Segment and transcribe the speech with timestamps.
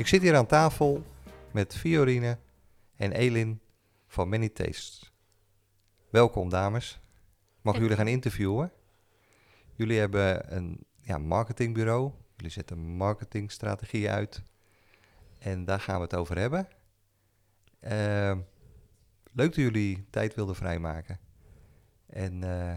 [0.00, 1.04] Ik zit hier aan tafel
[1.50, 2.38] met Fiorine
[2.96, 3.60] en Elin
[4.06, 5.12] van Many Tastes.
[6.10, 7.00] Welkom dames.
[7.60, 8.72] Mag ik jullie gaan interviewen?
[9.74, 12.12] Jullie hebben een ja, marketingbureau.
[12.36, 14.42] Jullie zetten marketingstrategie uit.
[15.38, 16.68] En daar gaan we het over hebben.
[17.80, 18.38] Uh,
[19.32, 21.18] leuk dat jullie tijd wilden vrijmaken.
[22.06, 22.74] En uh,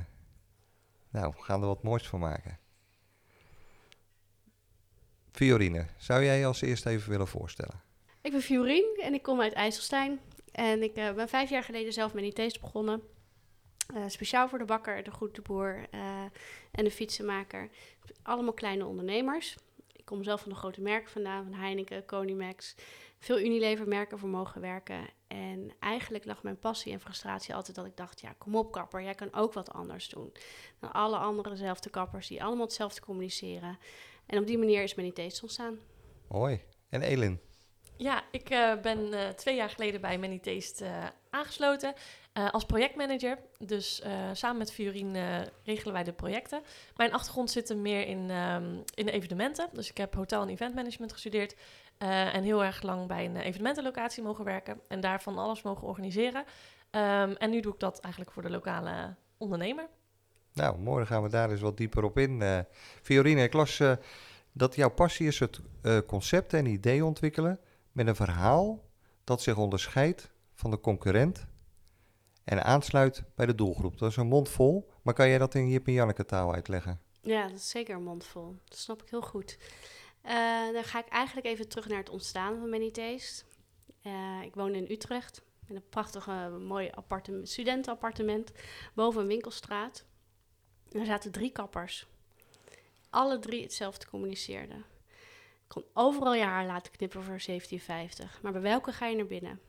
[1.09, 2.59] nou, we gaan er wat moois van maken.
[5.33, 7.81] Fiorine, zou jij je als eerste even willen voorstellen?
[8.21, 10.19] Ik ben Fiorine en ik kom uit IJsselstein.
[10.51, 13.01] En ik uh, ben vijf jaar geleden zelf met IT's begonnen.
[13.95, 16.21] Uh, speciaal voor de bakker, de goede boer uh,
[16.71, 17.69] en de fietsenmaker.
[18.23, 19.55] Allemaal kleine ondernemers.
[19.93, 22.75] Ik kom zelf van de grote merken vandaan, van Heineken, Conimax.
[23.19, 25.09] Veel Unilever-merken voor mogen werken.
[25.27, 28.21] En eigenlijk lag mijn passie en frustratie altijd dat ik dacht...
[28.21, 30.33] ja, kom op kapper, jij kan ook wat anders doen.
[30.79, 33.77] Dan alle andere dezelfde kappers die allemaal hetzelfde communiceren.
[34.25, 35.79] En op die manier is Many Tastes ontstaan.
[36.27, 36.61] Mooi.
[36.89, 37.39] En Elin?
[37.97, 41.93] Ja, ik uh, ben uh, twee jaar geleden bij Many Taste uh, aangesloten
[42.51, 43.37] als projectmanager.
[43.59, 44.01] Dus
[44.33, 46.61] samen met Fiorine regelen wij de projecten.
[46.95, 49.69] Mijn achtergrond zit er meer in, um, in de evenementen.
[49.73, 51.55] Dus ik heb hotel- en eventmanagement gestudeerd.
[51.97, 54.81] en heel erg lang bij een evenementenlocatie mogen werken.
[54.87, 56.43] En daarvan alles mogen organiseren.
[56.91, 59.89] Um, en nu doe ik dat eigenlijk voor de lokale ondernemer.
[60.53, 62.41] Nou, morgen gaan we daar eens wat dieper op in.
[62.41, 62.59] Uh,
[63.01, 63.93] Fiorine, ik las uh,
[64.51, 67.59] dat jouw passie is het uh, concept en idee ontwikkelen
[67.91, 68.83] met een verhaal
[69.23, 71.45] dat zich onderscheidt van de concurrent
[72.43, 73.97] en aansluit bij de doelgroep.
[73.97, 76.99] Dat is een mond vol, maar kan jij dat in Jip en Janneke taal uitleggen?
[77.21, 78.55] Ja, dat is zeker een mond vol.
[78.65, 79.57] Dat snap ik heel goed.
[80.73, 82.91] dan ga ik eigenlijk even terug naar het ontstaan van Many
[84.43, 88.51] ik woon in Utrecht, in een prachtige, mooi appartement, studentenappartement
[88.93, 90.05] boven een winkelstraat.
[90.93, 92.07] Er zaten drie kappers.
[93.09, 94.77] Alle drie hetzelfde communiceerden.
[94.77, 98.41] Ik kon overal je haar laten knippen voor 17,50.
[98.41, 99.59] Maar bij welke ga je naar binnen?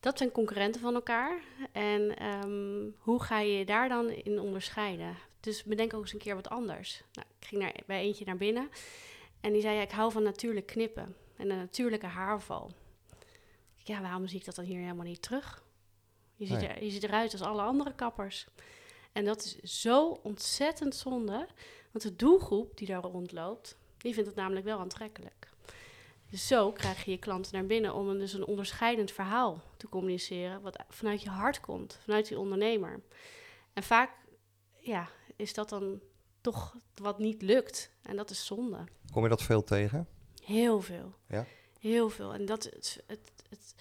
[0.00, 1.42] Dat zijn concurrenten van elkaar.
[1.72, 5.16] En um, hoe ga je je daar dan in onderscheiden?
[5.40, 7.02] Dus bedenk ook eens een keer wat anders.
[7.12, 8.68] Nou, ik ging naar, bij eentje naar binnen.
[9.40, 11.16] En die zei, ja, ik hou van natuurlijk knippen.
[11.36, 12.72] En een natuurlijke haarval.
[13.76, 15.64] Ja, waarom zie ik dat dan hier helemaal niet terug?
[16.36, 18.46] Je ziet, er, je ziet eruit als alle andere kappers.
[19.12, 21.46] En dat is zo ontzettend zonde,
[21.90, 25.48] want de doelgroep die daar rondloopt, die vindt het namelijk wel aantrekkelijk.
[26.30, 29.88] Dus zo krijg je je klanten naar binnen om een, dus een onderscheidend verhaal te
[29.88, 33.00] communiceren, wat vanuit je hart komt, vanuit die ondernemer.
[33.72, 34.10] En vaak
[34.76, 36.00] ja, is dat dan
[36.40, 37.90] toch wat niet lukt.
[38.02, 38.84] En dat is zonde.
[39.12, 40.08] Kom je dat veel tegen?
[40.44, 41.14] Heel veel.
[41.28, 41.46] Ja?
[41.78, 42.34] Heel veel.
[42.34, 43.74] En dat, het, het, het,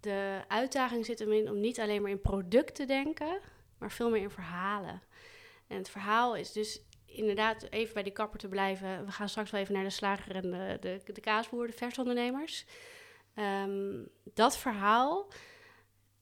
[0.00, 3.40] de uitdaging zit erin om niet alleen maar in product te denken,
[3.82, 5.02] maar veel meer in verhalen.
[5.66, 9.04] En het verhaal is dus inderdaad even bij die kapper te blijven.
[9.04, 12.66] We gaan straks wel even naar de slager en de, de, de kaasboer, de versondernemers.
[13.36, 15.32] Um, dat verhaal,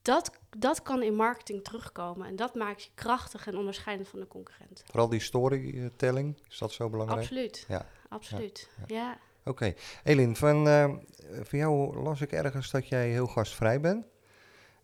[0.01, 2.27] dat, dat kan in marketing terugkomen.
[2.27, 4.83] En dat maakt je krachtig en onderscheidend van de concurrent.
[4.85, 7.21] Vooral die storytelling, is dat zo belangrijk?
[7.21, 7.85] Absoluut, ja.
[8.09, 8.95] absoluut, ja.
[8.95, 9.17] ja.
[9.39, 9.49] Oké.
[9.49, 9.75] Okay.
[10.03, 10.95] Elin, van, uh,
[11.41, 14.05] van jou las ik ergens dat jij heel gastvrij bent.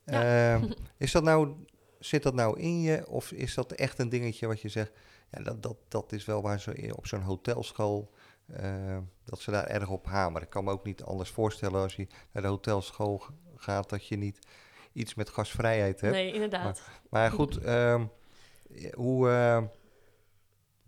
[0.05, 0.55] Ja.
[0.55, 1.55] Uh, is dat nou
[1.99, 3.07] zit dat nou in je?
[3.07, 4.91] Of is dat echt een dingetje wat je zegt,
[5.31, 8.11] ja, dat, dat, dat is wel waar ze op zo'n hotelschool,
[8.61, 10.43] uh, dat ze daar erg op hameren.
[10.43, 13.23] Ik kan me ook niet anders voorstellen als je naar de hotelschool
[13.55, 14.39] gaat, dat je niet
[14.93, 16.13] iets met gasvrijheid hebt.
[16.13, 16.63] Nee, inderdaad.
[16.63, 18.03] Maar, maar goed, uh,
[18.93, 19.63] hoe, uh,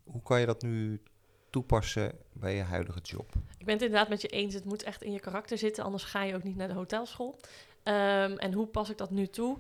[0.04, 1.02] hoe kan je dat nu
[1.50, 3.34] toepassen bij je huidige job?
[3.58, 4.54] Ik ben het inderdaad met je eens.
[4.54, 7.40] Het moet echt in je karakter zitten, anders ga je ook niet naar de hotelschool.
[7.84, 9.58] Um, en hoe pas ik dat nu toe?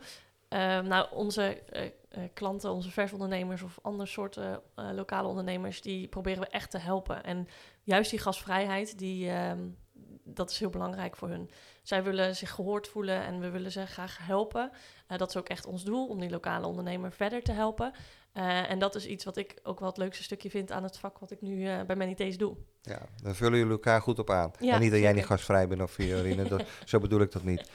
[0.50, 6.42] Uh, nou, onze uh, uh, klanten, onze versondernemers of andere soorten lokale ondernemers, die proberen
[6.42, 7.24] we echt te helpen.
[7.24, 7.48] En
[7.84, 9.78] juist die gasvrijheid, die, um,
[10.24, 11.50] dat is heel belangrijk voor hun.
[11.84, 14.72] Zij willen zich gehoord voelen en we willen ze graag helpen.
[15.07, 17.94] dat is ook echt ons doel, om die lokale ondernemer verder te helpen.
[18.34, 21.20] En dat is iets wat ik ook wel het leukste stukje vind aan het vak
[21.20, 22.58] wat ik nu bij Many doe.
[22.81, 24.52] Ja, daar vullen jullie elkaar goed op aan.
[24.60, 27.44] Ja, en niet dat jij niet gasvrij bent of Fiorine, dat, zo bedoel ik dat
[27.44, 27.70] niet.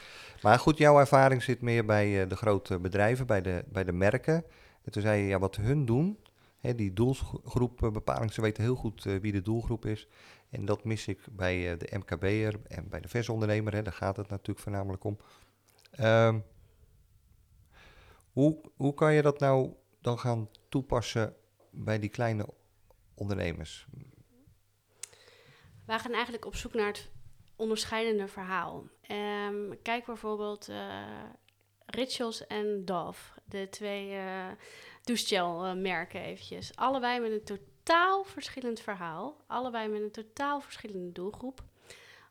[0.45, 3.93] Maar goed, jouw ervaring zit meer bij uh, de grote bedrijven, bij de, bij de
[3.93, 4.45] merken.
[4.83, 6.19] En toen zei je, ja, wat hun doen,
[6.59, 8.33] hè, die doelgroepbepaling.
[8.33, 10.09] Ze weten heel goed eh, wie de doelgroep is.
[10.51, 13.75] En dat mis ik bij eh, de MKB'er en bij de versondernemer.
[13.75, 15.19] Hè, daar gaat het natuurlijk voornamelijk om.
[15.91, 16.39] Ehm,
[18.33, 19.73] hoe, hoe kan je dat nou
[20.05, 21.37] dan gaan toepassen
[21.71, 22.49] bij die kleine
[23.15, 23.87] ondernemers?
[25.87, 27.11] Wij gaan eigenlijk op zoek naar het
[27.57, 28.89] onderscheidende verhaal.
[29.01, 31.03] Ehm, kijk bijvoorbeeld uh,
[31.87, 34.47] Rituals en Dove, de twee uh,
[35.03, 36.77] douchegel-merken eventjes.
[36.77, 39.37] Allebei met een totaal verschillend verhaal.
[39.47, 41.65] Allebei met een totaal verschillende doelgroep.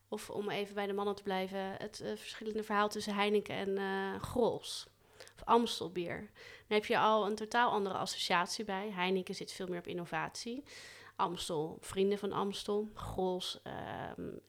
[0.07, 3.69] Of om even bij de mannen te blijven, het uh, verschillende verhaal tussen Heineken en
[3.69, 4.92] uh, Grols.
[5.45, 6.17] Amstelbier.
[6.67, 8.91] Dan heb je al een totaal andere associatie bij.
[8.91, 10.63] Heineken zit veel meer op innovatie.
[11.15, 12.89] Amstel, vrienden van Amstel.
[12.93, 13.73] Grols uh,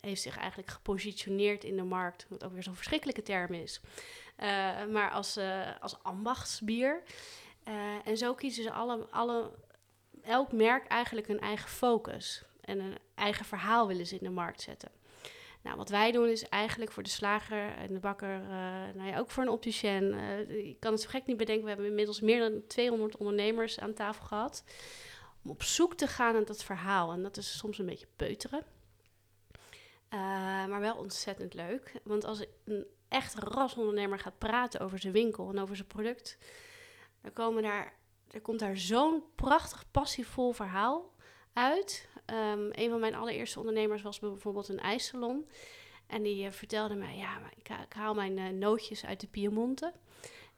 [0.00, 3.80] heeft zich eigenlijk gepositioneerd in de markt, wat ook weer zo'n verschrikkelijke term is.
[4.38, 7.02] Uh, maar als, uh, als ambachtsbier.
[8.04, 9.50] en zo kiezen ze alle, alle,
[10.22, 12.44] elk merk eigenlijk een eigen focus.
[12.60, 14.90] En een eigen verhaal willen ze in de markt zetten.
[15.64, 18.40] Nou, wat wij doen is eigenlijk voor de slager en de bakker,
[18.94, 20.14] nou ja, ook voor een opticien.
[20.48, 23.94] ik kan het zo gek niet bedenken, we hebben inmiddels meer dan 200 ondernemers aan
[23.94, 24.64] tafel gehad
[25.44, 27.12] om op zoek te gaan naar dat verhaal.
[27.12, 28.64] En dat is soms een beetje peuteren.
[30.10, 30.20] Uh,
[30.66, 31.92] maar wel ontzettend leuk.
[32.02, 36.38] Want als een echt rasondernemer gaat praten over zijn winkel en over zijn product,
[37.20, 37.94] dan komen daar,
[38.30, 41.14] er komt daar zo'n prachtig passievol verhaal
[41.52, 42.08] uit.
[42.26, 45.48] Um, een van mijn allereerste ondernemers was bijvoorbeeld een ijssalon.
[46.06, 49.92] En die uh, vertelde mij, ja, ik, ik haal mijn uh, nootjes uit de Piemonte.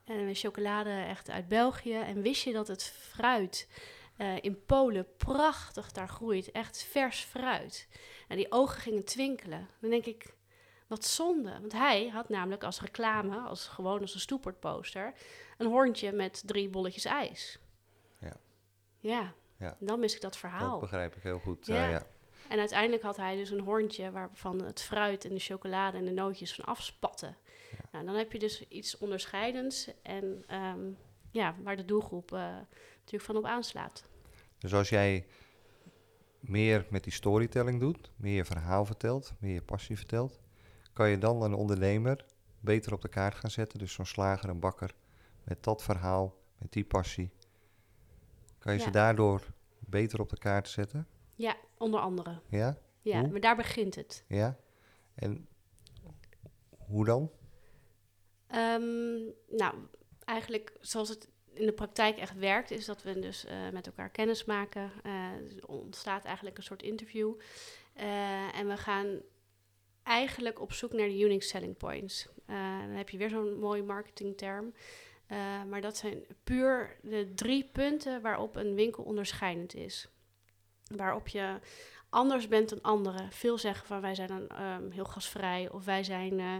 [0.04, 1.94] En mijn chocolade echt uit België.
[1.94, 3.68] En wist je dat het fruit
[4.18, 6.50] uh, in Polen prachtig daar groeit.
[6.50, 7.88] Echt vers fruit.
[8.28, 9.68] En die ogen gingen twinkelen.
[9.80, 10.34] Dan denk ik,
[10.86, 11.50] wat zonde.
[11.60, 15.12] Want hij had namelijk als reclame, als gewoon als een stoepertposter,
[15.58, 17.58] een hoorntje met drie bolletjes ijs.
[18.20, 18.36] Ja.
[18.98, 19.34] Ja.
[19.58, 19.76] Ja.
[19.80, 20.70] Dan mis ik dat verhaal.
[20.70, 21.66] Dat begrijp ik heel goed.
[21.66, 21.84] Ja.
[21.84, 22.06] Uh, ja.
[22.48, 26.10] En uiteindelijk had hij dus een hoorntje waarvan het fruit en de chocolade en de
[26.10, 27.36] nootjes van afspatten.
[27.70, 27.88] Ja.
[27.92, 30.96] Nou, dan heb je dus iets onderscheidends en um,
[31.30, 34.04] ja, waar de doelgroep uh, natuurlijk van op aanslaat.
[34.58, 35.26] Dus als jij
[36.40, 40.40] meer met die storytelling doet, meer je verhaal vertelt, meer je passie vertelt,
[40.92, 42.24] kan je dan een ondernemer
[42.60, 43.78] beter op de kaart gaan zetten.
[43.78, 44.94] Dus zo'n slager, een bakker,
[45.44, 47.30] met dat verhaal, met die passie.
[48.66, 48.86] Kan je Ja.
[48.86, 49.42] ze daardoor
[49.78, 51.06] beter op de kaart zetten?
[51.34, 52.40] Ja, onder andere.
[52.48, 52.78] Ja?
[53.00, 53.28] Ja, Hoe?
[53.30, 54.24] maar daar begint het.
[54.28, 54.56] Ja?
[55.14, 55.48] En
[56.78, 57.30] hoe dan?
[58.46, 59.16] Ehm,
[59.48, 59.74] nou,
[60.24, 64.10] eigenlijk zoals het in de praktijk echt werkt, is dat we dus eh, met elkaar
[64.10, 64.90] kennis maken.
[65.02, 65.12] Eh,
[65.56, 67.34] er ontstaat eigenlijk een soort interview.
[67.94, 69.20] Eh, en we gaan
[70.02, 72.28] eigenlijk op zoek naar de unique selling points.
[72.46, 74.72] Dan heb je weer zo'n mooie marketingterm.
[75.26, 80.08] Eh, maar dat zijn puur de drie punten waarop een winkel onderscheidend is.
[80.96, 81.58] Waarop je
[82.08, 83.32] anders bent dan anderen.
[83.32, 86.56] Veel zeggen van wij zijn dan ehm, heel gasvrij of wij zijn eh,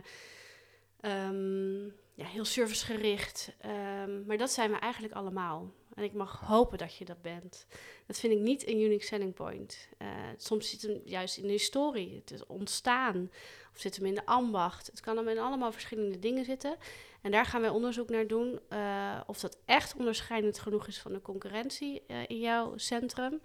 [1.00, 1.84] ehm,
[2.14, 3.52] ja, heel servicegericht.
[3.58, 5.72] Ehm, maar dat zijn we eigenlijk allemaal.
[5.94, 7.66] En ik mag hopen dat je dat bent.
[8.06, 9.88] Dat vind ik niet een unique selling point.
[9.98, 13.30] Eh, soms zit hem juist in de historie, het is ontstaan.
[13.72, 14.86] Of zit hem in de ambacht.
[14.86, 16.76] Het kan hem in allemaal verschillende dingen zitten.
[17.26, 18.60] En daar gaan wij onderzoek naar doen.
[18.68, 23.40] eh, of dat echt onderscheidend genoeg is van de concurrentie eh, in jouw centrum.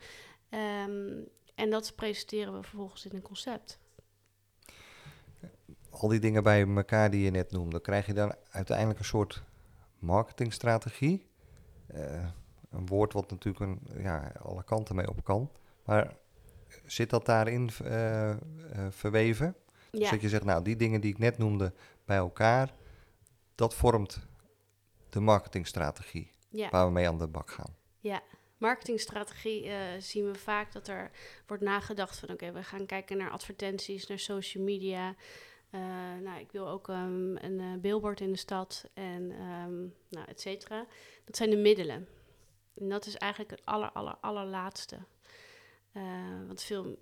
[0.49, 1.19] Ehm,
[1.55, 3.79] en dat presenteren we vervolgens in een concept.
[5.89, 9.43] Al die dingen bij elkaar die je net noemde, krijg je dan uiteindelijk een soort
[9.99, 11.27] marketingstrategie?
[11.87, 12.25] Eh,
[12.71, 15.51] een woord wat natuurlijk een, ja, alle kanten mee op kan.
[15.85, 16.15] Maar
[16.85, 17.69] zit dat daarin
[18.89, 19.55] verweven?
[19.91, 21.73] Dus Ja, dat je zegt, nou, die dingen die ik net noemde
[22.05, 22.73] bij elkaar,
[23.55, 24.27] dat vormt
[25.09, 26.69] de marketingstrategie ja.
[26.69, 27.75] waar we mee aan de bak gaan.
[28.57, 31.11] marketingstrategie eh, zien we vaak dat er
[31.47, 35.15] wordt nagedacht van oké, we gaan kijken naar advertenties, naar social media.
[35.69, 35.79] Eh,
[36.21, 39.79] nou, ik wil ook ehm, een eh, billboard in de stad en ehm,
[40.09, 40.85] nou, et cetera.
[41.25, 42.07] Dat zijn de middelen.
[42.75, 44.97] En dat is eigenlijk het aller, aller, allerlaatste.
[46.47, 46.97] Want veel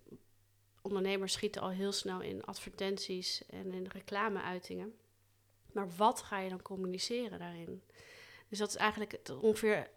[0.82, 4.94] ondernemers schieten al heel snel in advertenties en in reclameuitingen.
[5.72, 7.82] Maar wat ga je dan communiceren daarin?
[8.48, 9.90] Dus dat is eigenlijk ongeveer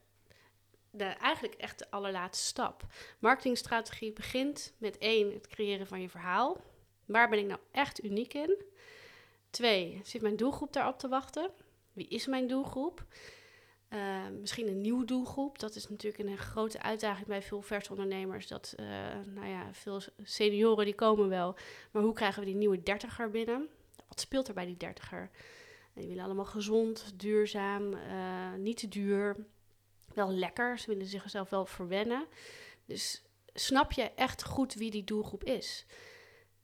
[0.91, 2.87] de, eigenlijk echt de allerlaatste stap.
[3.19, 6.61] Marketingstrategie begint met één, het creëren van je verhaal.
[7.05, 8.63] Waar ben ik nou echt uniek in?
[9.51, 11.51] Twee, zit mijn doelgroep daarop te wachten?
[11.93, 13.05] Wie is mijn doelgroep?
[13.89, 15.59] Eh, misschien een nieuwe doelgroep.
[15.59, 18.47] Dat is natuurlijk een grote uitdaging bij veel versondernemers.
[18.47, 18.87] Dat, eh,
[19.27, 21.57] nou ja, veel senioren die komen wel.
[21.91, 23.69] Maar hoe krijgen we die nieuwe dertiger binnen?
[24.09, 25.31] Wat speelt er bij die dertiger?
[25.95, 29.37] Die willen allemaal gezond, duurzaam, eh, niet te duur.
[30.15, 30.79] wel lekker.
[30.79, 32.27] Ze willen zichzelf wel verwennen.
[32.85, 33.23] Dus
[33.55, 35.87] snap je echt goed wie die doelgroep is.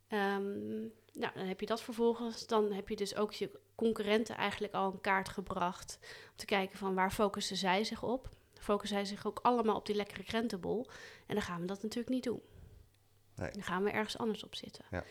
[0.08, 0.78] Ehm,
[1.12, 2.47] nou, dan heb je dat vervolgens.
[2.47, 5.99] Dan heb je dus ook je concurrenten eigenlijk al in kaart gebracht.
[6.02, 8.28] Om te kijken van waar focussen zij zich op.
[8.54, 10.87] Focussen zij zich ook allemaal op die lekkere krentenbol.
[11.26, 12.42] En dan gaan we dat natuurlijk niet doen.
[13.35, 13.50] Nee.
[13.50, 14.85] Dan gaan we ergens anders op zitten.
[14.90, 15.04] Ja.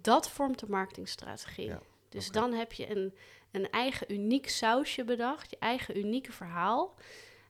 [0.00, 1.66] Dat vormt de marketingstrategie.
[1.66, 3.14] Ja, Dus dan heb je een,
[3.56, 5.50] een eigen uniek sausje bedacht.
[5.50, 6.94] Je eigen unieke verhaal.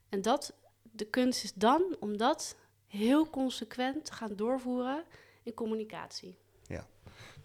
[0.09, 0.53] En dat,
[0.91, 5.03] de kunst is dan om dat heel consequent te gaan doorvoeren
[5.43, 6.37] in communicatie.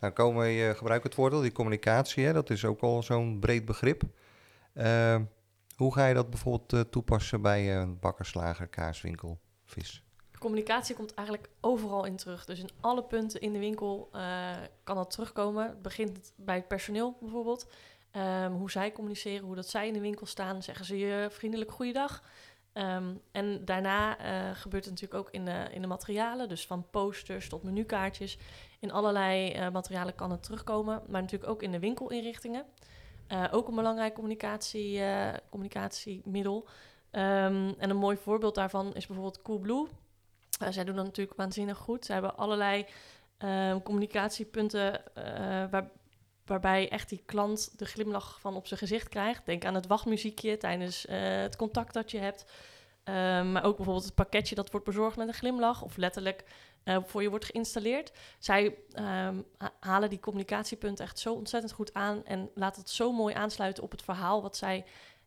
[0.02, 3.02] Nou, komen we, je gebruikt het woord al, die communicatie, hè, dat is ook al
[3.02, 4.02] zo'n breed begrip.
[4.74, 5.24] Ehm,
[5.76, 10.04] hoe ga je dat bijvoorbeeld eh, toepassen bij een bakkerslager, kaaswinkel, vis?
[10.38, 12.44] Communicatie komt eigenlijk overal in terug.
[12.44, 14.50] Dus in alle punten in de winkel eh,
[14.84, 15.66] kan dat terugkomen.
[15.66, 17.66] Het begint bij het personeel bijvoorbeeld.
[18.12, 20.62] Ehm, hoe zij communiceren, hoe dat zij in de winkel staan.
[20.62, 22.22] Zeggen ze je vriendelijk goeiedag.
[22.72, 26.48] Ehm, en daarna eh, gebeurt het natuurlijk ook in de, in de materialen.
[26.48, 28.38] Dus van posters tot menukaartjes.
[28.78, 31.02] In allerlei eh, materialen kan het terugkomen.
[31.08, 32.64] Maar natuurlijk ook in de winkelinrichtingen.
[33.26, 35.02] Eh, ook een belangrijk communicatie,
[35.50, 36.68] communicatiemiddel.
[37.10, 39.86] Ehm, en een mooi voorbeeld daarvan is bijvoorbeeld Coolblue.
[40.70, 42.04] Zij doen dat natuurlijk waanzinnig goed.
[42.04, 42.86] Ze hebben allerlei
[43.82, 45.02] communicatiepunten
[45.70, 45.90] waar,
[46.44, 49.46] waarbij echt die klant de glimlach van op zijn gezicht krijgt.
[49.46, 52.44] Denk aan het wachtmuziekje tijdens eh, het contact dat je hebt.
[53.04, 55.82] Ehm, maar ook bijvoorbeeld het pakketje dat wordt bezorgd met een glimlach.
[55.82, 56.44] Of letterlijk
[56.84, 58.12] eh, voor je wordt geïnstalleerd.
[58.38, 62.24] Zij ehm, ha- halen die communicatiepunten echt zo ontzettend goed aan.
[62.24, 64.84] En laten het zo mooi aansluiten op het verhaal wat zij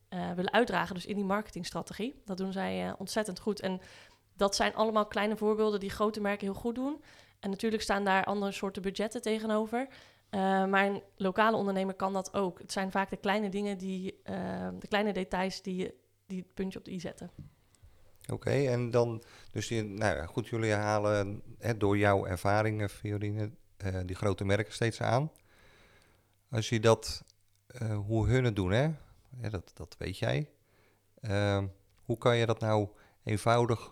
[0.10, 0.95] eh, willen uitdragen.
[0.95, 2.22] Dus in die marketingstrategie.
[2.25, 3.60] Dat doen zij ontzettend goed.
[3.60, 3.81] En
[4.34, 7.03] dat zijn allemaal kleine voorbeelden die grote merken heel goed doen.
[7.39, 9.88] En natuurlijk staan daar andere soorten budgetten tegenover.
[10.35, 12.59] Eh, maar een lokale ondernemer kan dat ook.
[12.59, 15.93] Het zijn vaak de kleine dingen, die, eh, de kleine details die,
[16.25, 17.31] die het puntje op de i zetten.
[18.31, 23.99] Oké, en dan, dus nou ja, goed, jullie halen hè, door jouw ervaringen, Fiorine, eh,
[24.05, 25.31] die grote merken steeds aan.
[26.49, 27.23] Als je dat,
[28.05, 28.83] hoe hun het doen, hè,
[29.41, 30.49] ja, dat, dat weet jij.
[31.21, 31.67] Ehm,
[32.03, 32.89] hoe kan je dat nou
[33.23, 33.91] eenvoudig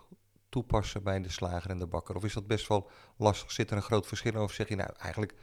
[0.49, 2.15] toepassen bij de slager en de bakker?
[2.15, 3.51] Of is dat best wel lastig?
[3.51, 4.41] Zit er een groot verschil?
[4.41, 5.33] Of zeg je nou, eigenlijk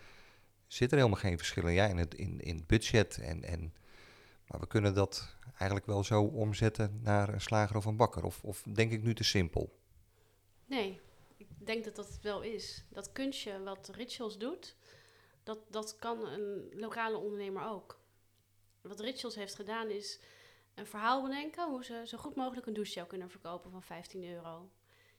[0.73, 1.73] zit er helemaal geen verschil in?
[1.73, 3.75] Ja, in het, in, in budget en, en...
[4.47, 8.25] Maar we kunnen dat eigenlijk wel zo omzetten naar een slager of een bakker.
[8.25, 9.79] Of, of denk ik nu te simpel?
[10.67, 11.01] Nee,
[11.37, 12.85] ik denk dat dat wel is.
[12.89, 14.77] Dat kunstje wat Rituals doet,
[15.43, 18.01] dat, dat kan een lokale ondernemer ook.
[18.81, 20.21] Wat Rituals heeft gedaan is
[20.75, 24.71] een verhaal bedenken hoe ze zo goed mogelijk een douchegel kunnen verkopen van 15 euro.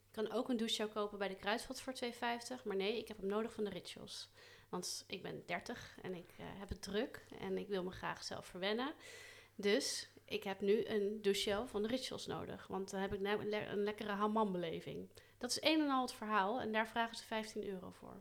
[0.05, 3.17] Je kan ook een douchegel kopen bij de Kruidvat voor 2,50, maar nee, ik heb
[3.17, 4.29] hem nodig van de Rituals.
[4.71, 8.23] Want ik ben 30 en ik eh, heb het druk en ik wil me graag
[8.23, 8.93] zelf verwennen.
[9.55, 13.39] Dus ik heb nu een douchegel van de Rituals nodig, want dan heb ik nou
[13.39, 15.09] een, le- een lekkere hammambeleving.
[15.37, 18.15] Dat is een en al het verhaal en daar vragen ze 15 euro voor.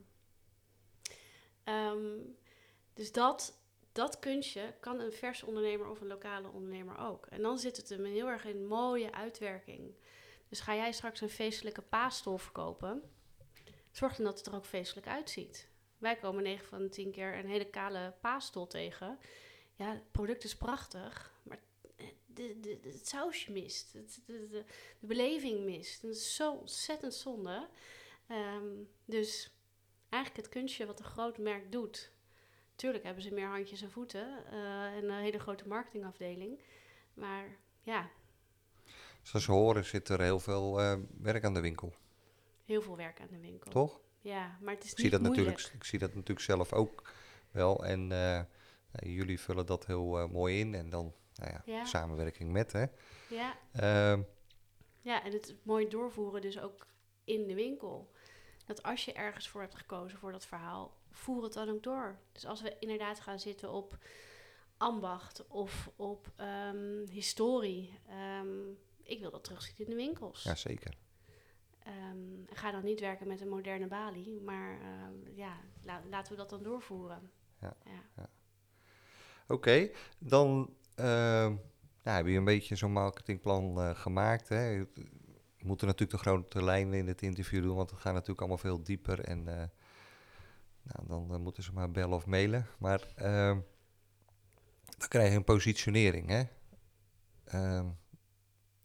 [1.64, 2.18] Ehm,
[2.94, 3.58] dus dat,
[3.92, 7.26] dat kunstje kan een verse ondernemer of een lokale ondernemer ook.
[7.26, 9.94] En dan zit het hem heel erg in mooie uitwerking.
[10.48, 13.02] Dus ga jij straks een feestelijke paastol verkopen,
[13.90, 15.68] zorg dan dat het er ook feestelijk uitziet.
[16.00, 19.18] Wij komen 9 van de 10 keer een hele kale paastol tegen.
[19.74, 21.58] Ja, het product is prachtig, maar
[22.26, 23.92] de, de, de- het sausje mist.
[24.26, 24.64] De,
[24.98, 26.02] beleving mist.
[26.02, 27.68] Dat is zo ontzettend zonde.
[28.26, 28.64] Ehm,
[29.04, 29.50] dus
[30.08, 32.10] eigenlijk het kunstje wat een groot merk doet.
[32.74, 36.60] Tuurlijk hebben ze meer handjes en voeten eh, en een hele grote marketingafdeling.
[37.14, 38.10] Maar ja,
[39.22, 41.92] Zoals ze horen zit er heel veel eh, werk aan de winkel,
[42.64, 43.70] heel veel werk aan de winkel.
[43.70, 44.00] toch?
[44.20, 45.46] Ja, maar het is Ik zie, dat moeilijk.
[45.46, 47.12] natuurlijk, ik zie dat natuurlijk zelf ook
[47.50, 47.84] wel.
[47.84, 48.42] En eh,
[48.92, 50.74] nou, jullie vullen dat heel eh, mooi in.
[50.74, 51.84] En dan nou ja, Ja.
[51.84, 52.84] samenwerking met, hè.
[53.28, 54.22] Ja, Ehm,
[55.00, 56.86] ja, en het mooi doorvoeren dus ook
[57.24, 58.12] in de winkel.
[58.66, 62.18] Dat als je ergens voor hebt gekozen voor dat verhaal, voer het dan ook door.
[62.32, 63.98] Dus als we inderdaad gaan zitten op
[64.76, 68.68] ambacht of op ehm, historie, ehm,
[69.02, 70.42] ik wil dat terugzien in de winkels.
[70.42, 70.94] ja, zeker.
[71.90, 76.38] Ehm, ga dan niet werken met een moderne balie, maar ehm, ja, la- laten we
[76.38, 77.30] dat dan doorvoeren.
[77.60, 77.76] Ja.
[78.16, 78.28] ja.
[79.48, 81.54] Oké, dan ehm,
[82.02, 84.48] nou, heb je een beetje zo'n marketingplan eh, gemaakt.
[84.48, 84.78] Hè.
[85.56, 88.58] We moeten natuurlijk de grote lijnen in het interview doen, want we gaan natuurlijk allemaal
[88.58, 89.20] veel dieper.
[89.20, 89.68] En eh,
[90.82, 92.66] nou, dan eh, moeten ze maar bellen of mailen.
[92.78, 93.12] Maar
[94.98, 96.28] dan krijg je een positionering.
[96.28, 96.42] Hè.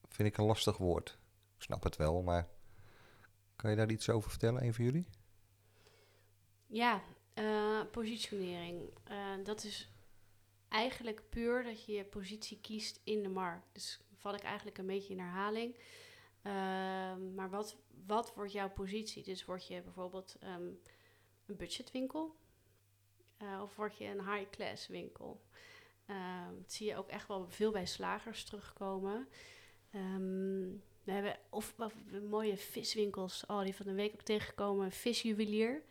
[0.10, 1.20] Vind ik een lastig woord.
[1.56, 2.48] Ik snap het wel, maar
[3.56, 5.08] kan je daar iets over vertellen, een van jullie?
[6.68, 7.02] Ja,
[7.34, 8.90] eh, positionering.
[9.04, 9.92] Eh, dat is
[10.68, 13.74] eigenlijk puur dat je je positie kiest in de markt.
[13.74, 15.76] Dus val ik eigenlijk een beetje in herhaling.
[16.42, 19.24] Ehm, maar wat, wat wordt jouw positie?
[19.24, 20.68] Dus word je bijvoorbeeld ehm,
[21.46, 22.36] een budgetwinkel?
[23.42, 25.42] Uh, of word je een high-class winkel?
[26.08, 29.28] Um, dat zie je ook echt wel veel bij slagers terugkomen.
[31.06, 31.76] We hebben of,
[32.30, 35.84] mooie viswinkels, oh, die van de week ook tegengekomen, visjuwelier.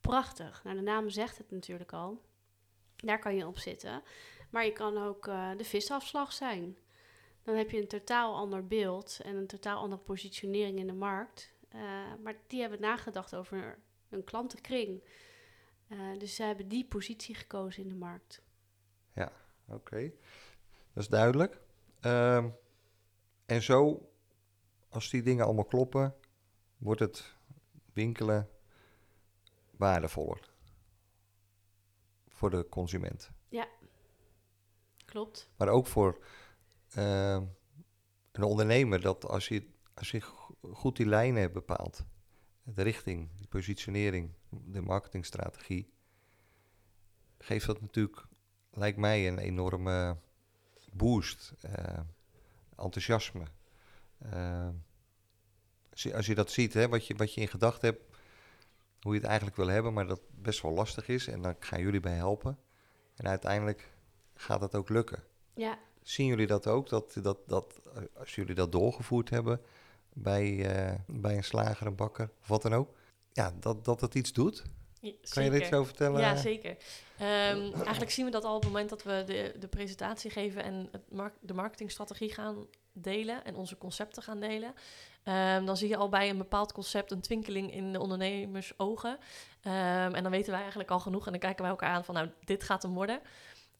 [0.00, 0.64] Prachtig.
[0.64, 2.22] Nou, de naam zegt het natuurlijk al.
[2.96, 4.02] Daar kan je op zitten.
[4.50, 6.78] Maar je kan ook uh, de visafslag zijn.
[7.42, 11.52] Dan heb je een totaal ander beeld en een totaal andere positionering in de markt.
[11.74, 11.80] Uh,
[12.22, 15.02] maar die hebben nagedacht over een klantenkring.
[15.88, 18.42] Uh, dus ze hebben die positie gekozen in de markt.
[19.14, 19.32] Ja,
[19.68, 20.12] oké.
[20.92, 21.60] Dat is duidelijk.
[22.00, 22.56] Um,
[23.46, 24.08] en zo,
[24.88, 26.14] als die dingen allemaal kloppen,
[26.76, 27.36] wordt het
[27.92, 28.48] winkelen
[29.70, 30.54] waardevoller
[32.28, 33.30] voor de consument.
[33.48, 33.68] Ja,
[35.04, 35.50] klopt.
[35.56, 36.24] Maar ook voor
[36.96, 37.42] uh,
[38.32, 40.20] een ondernemer, dat als je, als je
[40.72, 42.04] goed die lijnen hebt bepaald,
[42.62, 45.92] de richting, de positionering, de marketingstrategie,
[47.38, 48.26] geeft dat natuurlijk,
[48.70, 50.18] lijkt mij, een enorme
[50.92, 52.00] boost, uh,
[52.76, 53.44] enthousiasme.
[54.34, 54.68] Uh,
[56.14, 58.02] als, je, dat ziet, hè, wat, je, wat je in gedachten hebt,
[59.00, 61.26] hoe je het eigenlijk wil hebben, maar dat best wel lastig is.
[61.26, 62.58] En dan gaan jullie bij helpen.
[63.16, 63.88] En uiteindelijk
[64.34, 65.22] gaat dat ook lukken.
[65.54, 65.78] Ja.
[66.02, 66.88] Zien jullie dat ook?
[66.88, 67.80] Dat, dat, dat
[68.18, 69.60] als jullie dat doorgevoerd hebben
[70.12, 72.94] bij, uh, bij een slager, een bakker of wat dan ook.
[73.32, 74.64] Ja, dat, dat het iets doet.
[75.00, 76.20] Ja, kan je er iets over vertellen?
[76.20, 76.70] Ja, zeker.
[76.70, 80.62] Um, eigenlijk zien we dat al op het moment dat we de, de presentatie geven
[80.62, 82.66] en het mark de marketingstrategie gaan
[83.00, 84.74] delen en onze concepten gaan delen.
[85.24, 89.10] Um, dan zie je al bij een bepaald concept een twinkeling in de ondernemers ogen.
[89.10, 92.14] Um, en dan weten wij eigenlijk al genoeg en dan kijken wij elkaar aan van
[92.14, 93.16] nou, dit gaat hem worden.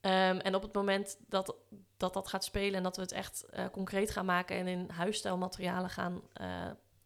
[0.00, 1.56] Um, en op het moment dat,
[1.96, 4.90] dat dat gaat spelen en dat we het echt uh, concreet gaan maken en in
[4.90, 6.46] huisstijlmaterialen gaan uh,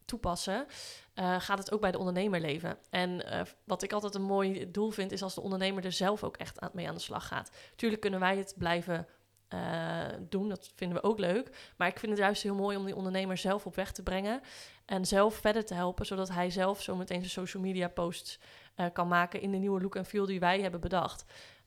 [0.04, 0.66] toepassen,
[1.14, 2.78] uh, gaat het ook bij de ondernemer leven.
[2.90, 3.24] En
[3.64, 6.60] wat ik altijd een mooi doel vind, is als de ondernemer er zelf ook echt
[6.60, 7.50] aan, mee aan de slag gaat.
[7.76, 9.06] Tuurlijk kunnen wij het blijven
[9.54, 10.48] uh, doen.
[10.48, 11.72] Dat vinden we ook leuk.
[11.76, 14.40] Maar ik vind het juist heel mooi om die ondernemer zelf op weg te brengen.
[14.84, 18.38] En zelf verder te helpen, zodat hij zelf zo meteen zijn social media posts
[18.76, 21.24] uh, kan maken in de nieuwe look en feel die wij hebben bedacht.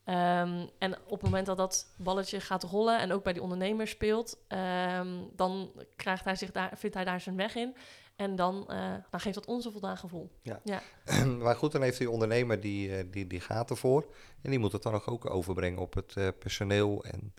[0.10, 3.88] Um, en op het moment dat dat balletje gaat rollen en ook bij die ondernemer
[3.88, 7.76] speelt, um, dan krijgt hij zich daar, vindt hij daar zijn weg in.
[8.16, 10.32] En dan, uh, dan geeft dat ons een voldaan gevoel.
[10.42, 10.60] Ja.
[10.64, 10.82] ja.
[11.44, 14.06] maar goed, dan heeft die ondernemer die, die, die gaat ervoor.
[14.42, 17.34] En die moet het dan ook overbrengen op het personeel en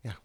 [0.00, 0.18] ja.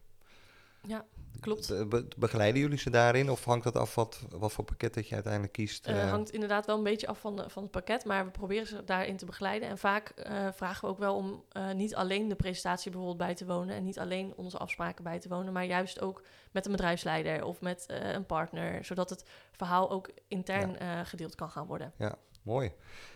[0.82, 1.06] Ja,
[1.40, 1.90] klopt.
[1.90, 5.14] Be begeleiden jullie ze daarin of hangt dat af wat, wat voor pakket dat je
[5.14, 5.86] uiteindelijk kiest?
[5.86, 8.68] Het uh, hangt inderdaad wel een beetje af van, van het pakket, maar we proberen
[8.68, 9.70] ze daarin te begeleiden.
[9.70, 13.46] En vaak uh, vragen we ook wel om niet alleen de presentatie bijvoorbeeld bij te
[13.46, 17.44] wonen en niet alleen onze afspraken bij te wonen, maar juist ook met een bedrijfsleider
[17.44, 21.04] of met een partner, zodat het verhaal ook intern ja.
[21.04, 21.94] gedeeld kan gaan worden.
[21.98, 22.72] Ja, mooi.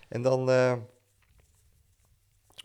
[0.10, 0.50] En dan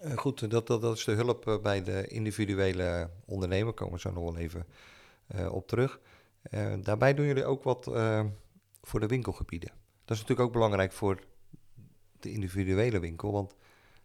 [0.05, 3.73] uh, goed, dat, dat, dat is de hulp uh, bij de individuele ondernemer.
[3.73, 4.67] Komen we zo nog wel even
[5.35, 6.01] uh, op terug.
[6.81, 7.85] daarbij doen jullie ook wat
[8.83, 9.71] voor de winkelgebieden.
[10.05, 11.21] Dat is natuurlijk ook belangrijk voor
[12.21, 13.33] de individuele winkel.
[13.33, 13.55] Want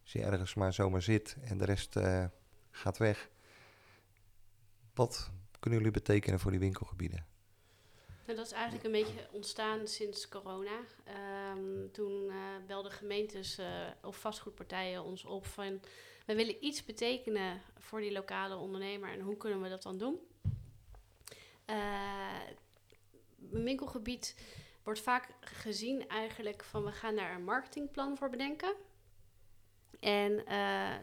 [0.01, 1.99] als je ergens maar zomaar zit en de rest
[2.71, 3.29] gaat weg.
[4.93, 7.25] Wat kunnen jullie betekenen voor die winkelgebieden?
[8.31, 10.79] Nou, dat is eigenlijk een beetje ontstaan sinds corona.
[11.53, 12.35] Um, toen uh,
[12.67, 13.67] belden gemeentes uh,
[14.01, 15.81] of vastgoedpartijen ons op van...
[16.25, 20.19] we willen iets betekenen voor die lokale ondernemer en hoe kunnen we dat dan doen?
[21.65, 22.39] Uh,
[23.51, 24.35] een winkelgebied
[24.83, 26.83] wordt vaak gezien eigenlijk van...
[26.83, 28.75] we gaan daar een marketingplan voor bedenken.
[29.99, 30.43] En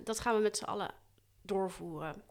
[0.04, 0.94] dat gaan we met z'n allen
[1.42, 2.22] doorvoeren.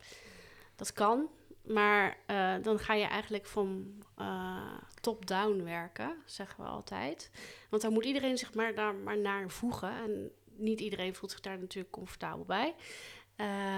[0.76, 1.30] Dat kan,
[1.68, 7.32] maar uh, dan ga je eigenlijk van uh, top-down werken, zeggen we altijd.
[7.70, 9.92] Want dan moet iedereen zich maar daar maar naar voegen.
[9.92, 12.76] En niet iedereen voelt zich daar natuurlijk comfortabel bij.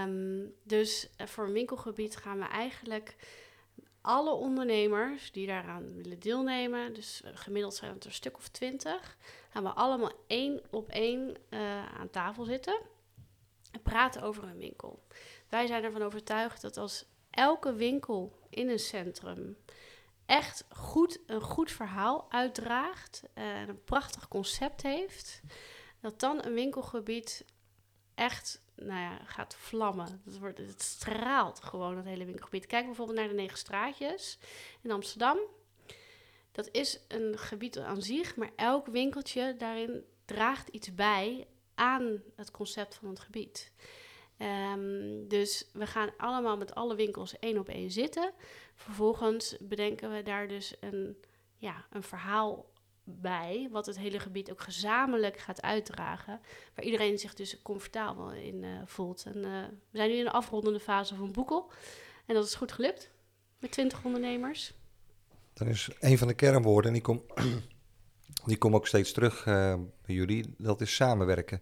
[0.04, 3.15] Um, dus uh, voor een winkelgebied gaan we eigenlijk
[4.02, 9.17] alle ondernemers die daaraan willen deelnemen, dus gemiddeld zijn het er een stuk of twintig,
[9.49, 11.36] gaan we allemaal één op één
[11.97, 12.80] aan tafel zitten
[13.71, 15.04] en praten over een winkel.
[15.49, 17.06] Wij zijn ervan overtuigd dat als
[17.39, 19.58] elke winkel in een centrum
[20.25, 25.41] echt goed, een goed verhaal uitdraagt en een prachtig concept heeft,
[25.99, 27.45] dat dan een winkelgebied
[28.15, 30.21] echt nou ja, gaat vlammen.
[30.25, 32.65] Dat wordt, het straalt gewoon, het hele winkelgebied.
[32.65, 34.38] Kijk bijvoorbeeld naar de Negen Straatjes
[34.82, 35.38] in Amsterdam.
[36.52, 42.52] Dat is een gebied aan zich, maar elk winkeltje daarin draagt iets bij aan het
[42.52, 43.71] concept van het gebied.
[44.39, 48.32] Ehm, dus we gaan allemaal met alle winkels één op één zitten.
[48.75, 51.17] Vervolgens bedenken we daar dus een,
[51.58, 52.71] ja, een verhaal
[53.04, 56.39] bij, wat het hele gebied ook gezamenlijk gaat uitdragen.
[56.75, 59.23] Waar iedereen zich dus comfortabel in eh, voelt.
[59.25, 61.71] En uh, we zijn nu in de afrondende fase van Boekel.
[62.25, 63.12] En dat is goed gelukt
[63.60, 64.73] met 20 ondernemers.
[65.54, 67.23] Dan is een van de kernwoorden, en die komt
[68.45, 69.75] die kom ook steeds terug uh,
[70.06, 71.62] bij jullie, dat is samenwerken.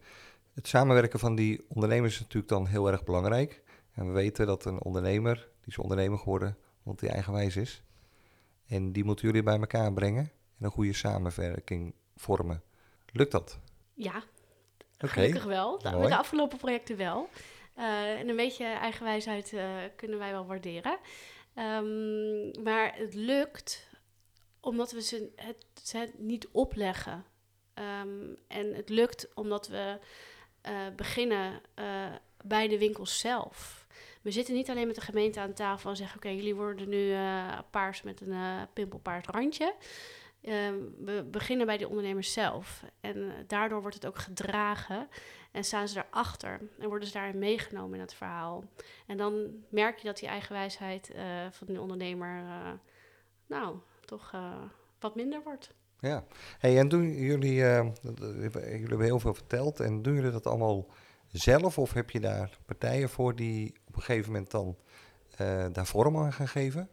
[0.57, 3.63] Het samenwerken van die ondernemers is natuurlijk dan heel erg belangrijk.
[3.93, 7.81] En we weten dat een ondernemer, die is ondernemer geworden, omdat hij eigenwijs is.
[8.67, 12.63] En die moeten jullie bij elkaar brengen en een goede samenwerking vormen.
[13.11, 13.59] Lukt dat?
[13.93, 14.23] Ja,
[14.95, 15.09] okay.
[15.09, 15.79] gelukkig wel.
[15.83, 15.97] Mooi.
[15.97, 17.29] Met de afgelopen projecten wel.
[17.77, 20.97] Uh, en een beetje eigenwijsheid uh, kunnen wij wel waarderen.
[21.55, 23.89] Um, maar het lukt
[24.59, 27.25] omdat we ze het, ze niet opleggen.
[27.73, 29.99] Um, en het lukt omdat we
[30.95, 31.61] beginnen
[32.43, 33.87] bij de winkels zelf.
[34.21, 37.15] We zitten niet alleen met de gemeente aan tafel en zeggen: Oké, jullie worden nu
[37.69, 39.75] paars met een pimpelpaars randje.
[40.41, 42.83] Um, we beginnen bij de ondernemers zelf.
[43.01, 45.09] En daardoor wordt het ook gedragen.
[45.51, 48.63] En staan ze erachter en worden ze daarin meegenomen in het verhaal.
[49.07, 51.11] En dan merk je dat die eigenwijsheid
[51.51, 52.43] van die ondernemer,
[53.45, 54.33] nou, toch
[54.99, 55.73] wat minder wordt.
[55.99, 56.25] Ja,
[56.59, 60.87] hey, en doen jullie, jullie hebben heel veel verteld, en doen jullie dat allemaal
[61.31, 61.77] zelf?
[61.77, 64.77] Of heb je daar partijen voor die op een gegeven moment dan
[65.73, 66.89] daar vorm aan gaan geven?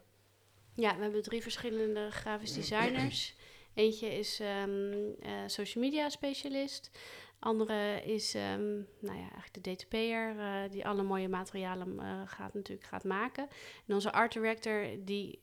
[0.73, 3.35] Ja, we hebben drie verschillende grafisch designers.
[3.73, 5.15] Eentje is um,
[5.45, 6.91] social media specialist.
[7.39, 12.87] Andere is um, nou ja, eigenlijk de DTP'er, uh, die alle mooie materialen gaat, natuurlijk
[12.87, 13.47] gaat maken.
[13.87, 15.39] En onze art director die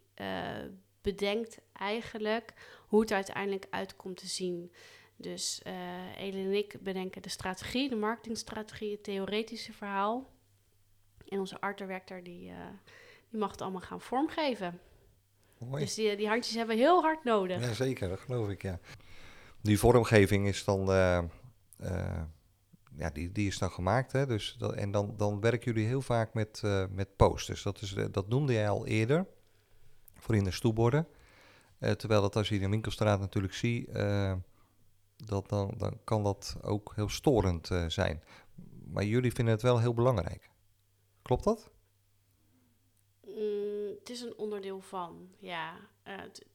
[1.03, 2.53] bedenkt eigenlijk
[2.92, 4.72] hoe het uiteindelijk uitkomt te zien.
[5.16, 5.62] Dus
[6.16, 10.31] Elin en ik bedenken de strategie, de marketingstrategie, het theoretische verhaal.
[11.28, 12.52] En onze art director die,
[13.31, 14.81] die mag het allemaal gaan vormgeven.
[15.59, 15.83] Mooi.
[15.83, 17.61] Dus die, die handjes hebben we heel hard nodig.
[17.61, 18.81] Ja, zeker, dat geloof ik, ja.
[19.61, 21.24] Die vormgeving is dan uh,
[22.96, 24.12] ja, die, die is dan gemaakt.
[24.12, 24.26] Hè?
[24.26, 27.62] Dus dat, en dan, dan werken jullie heel vaak met, uh, met posters.
[27.62, 29.26] Dat, is, dat noemde jij al eerder,
[30.18, 31.07] voor in de stoelborden.
[31.83, 33.90] Uh, terwijl dat als je in de winkelstraat natuurlijk ziet,
[35.16, 38.23] dat dan, dan kan dat ook heel storend zijn.
[38.85, 40.51] Maar jullie vinden het wel heel belangrijk.
[41.23, 41.71] Klopt dat?
[43.27, 45.77] Mm, het is een onderdeel van, ja.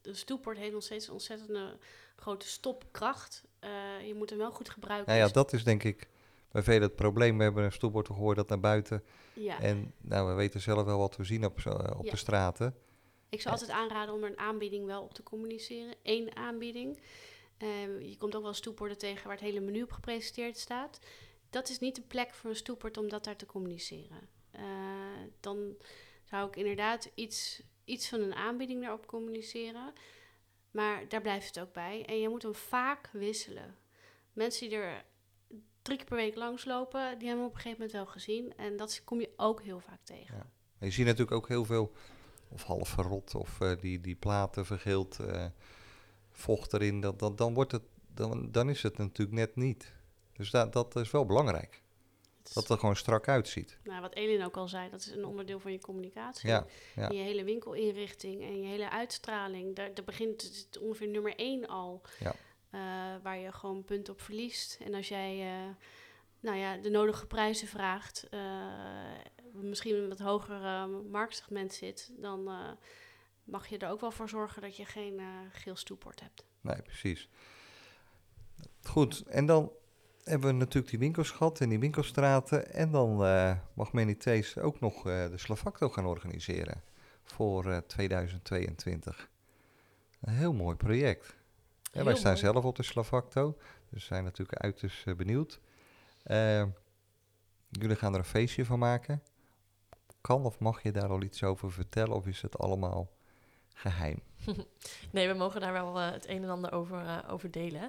[0.02, 1.78] de stoelbord heeft nog steeds een ontzettende
[2.16, 3.44] grote stopkracht.
[3.64, 5.14] Uh, je moet hem wel goed gebruiken.
[5.14, 6.08] Nou ja, dat is denk ik
[6.52, 7.38] bij velen het probleem.
[7.38, 9.04] We hebben een stoelbord gehoord dat naar buiten.
[9.34, 9.62] Ja.
[9.62, 11.58] En nou, we weten zelf wel wat we zien op,
[11.98, 12.12] op ja.
[12.12, 12.76] de straten.
[13.30, 15.96] Ik zou altijd aanraden om een aanbieding wel op te communiceren.
[16.04, 17.00] Eén aanbieding.
[17.64, 21.00] Uh, je komt ook wel stoelborden tegen waar het hele menu op gepresenteerd staat.
[21.50, 24.30] Dat is niet de plek voor een stoelbord om dat daar te communiceren.
[24.56, 24.62] Uh,
[25.40, 25.76] dan
[26.24, 29.94] zou ik inderdaad iets, iets van een aanbieding daarop communiceren.
[30.72, 32.06] Maar daar blijft het ook bij.
[32.06, 33.78] En je moet hem vaak wisselen.
[34.34, 35.06] Mensen die er
[35.82, 38.54] drie keer per week langslopen, die hebben hem op een gegeven moment wel gezien.
[38.58, 40.36] En dat kom je ook heel vaak tegen.
[40.36, 40.86] Ja.
[40.86, 41.92] Je ziet natuurlijk ook heel veel,
[42.50, 45.46] of half verrot, of uh, die, die platen vergeeld, uh,
[46.32, 47.02] vocht erin.
[47.02, 47.84] Dat, dat, dan, wordt het,
[48.14, 49.94] dan, dan is het natuurlijk net niet.
[50.34, 51.82] Dus dat, dat is wel belangrijk.
[52.44, 53.78] Dat het er gewoon strak uitziet.
[53.84, 56.50] Nou, wat Elin ook al zei, dat is een onderdeel van je communicatie.
[56.50, 57.10] Ja, ja.
[57.10, 59.76] Je hele winkelinrichting en je hele uitstraling.
[59.76, 62.02] Daar, daar begint het ongeveer nummer één al.
[62.20, 62.36] Ja.
[62.72, 62.82] Uh,
[63.24, 64.80] waar je gewoon punt op verliest.
[64.84, 65.50] En als jij
[66.40, 68.28] nou ja, de nodige prijzen vraagt,
[69.62, 72.50] misschien een wat hoger marktsegment zit, dan
[73.44, 76.46] mag je er ook wel voor zorgen dat je geen geel stoeport hebt.
[76.62, 77.30] Nee, precies.
[78.84, 79.72] Goed, en dan
[80.24, 82.74] hebben we natuurlijk die winkels gehad en die winkelstraten.
[82.74, 83.18] En dan
[83.74, 86.84] mag Menitees ook nog de Slavacto gaan organiseren
[87.28, 89.30] voor uh, 2022.
[90.22, 91.36] Een heel mooi project.
[91.92, 93.58] Heel wij staan zelf op de Slavacto,
[93.90, 95.60] dus zijn natuurlijk uiterst benieuwd.
[97.70, 99.22] jullie gaan er een feestje van maken.
[100.28, 103.10] Kan of mag je daar al iets over vertellen of is het allemaal
[103.74, 104.22] geheim?
[105.12, 107.82] nee, we mogen daar wel uh, het een en ander over, uh, over delen.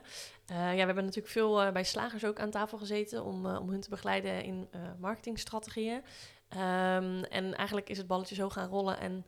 [0.50, 3.80] Uh, ja, we hebben natuurlijk veel bij slagers ook aan tafel gezeten om, om hun
[3.80, 5.96] te begeleiden in marketingstrategieën.
[5.96, 9.24] Um, en eigenlijk is het balletje zo gaan rollen en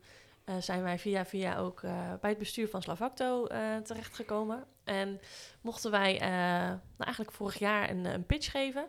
[0.58, 1.80] zijn wij via via ook
[2.20, 3.46] bij het bestuur van Slavacto
[3.82, 4.64] terechtgekomen.
[4.84, 5.20] En
[5.60, 8.86] mochten wij nou, eigenlijk vorig jaar een, een pitch geven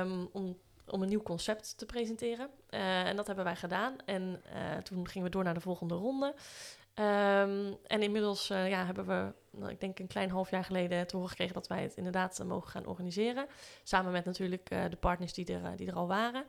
[0.00, 0.56] um, om
[0.90, 2.50] om een nieuw concept te presenteren.
[2.70, 3.96] Uh, en dat hebben wij gedaan.
[4.04, 6.34] En uh, toen gingen we door naar de volgende ronde.
[6.94, 11.06] Um, en inmiddels uh, ja, hebben we, nou, ik denk een klein half jaar geleden,
[11.06, 13.46] te horen gekregen dat wij het inderdaad mogen gaan organiseren.
[13.82, 16.44] Samen met natuurlijk de partners die er, die er al waren.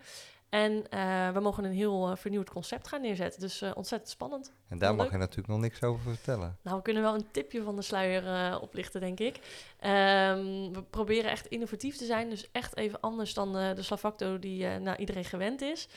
[0.49, 3.41] En eh, we mogen een heel eh, vernieuwd concept gaan neerzetten.
[3.41, 4.51] Dus eh, ontzettend spannend.
[4.67, 6.57] En daar mag je natuurlijk nog niks over vertellen.
[6.61, 9.39] Nou, we kunnen wel een tipje van de sluier oplichten, denk ik.
[9.79, 12.29] Ehm, we proberen echt innovatief te zijn.
[12.29, 15.87] Dus echt even anders dan de Slavacto die nou, iedereen gewend is.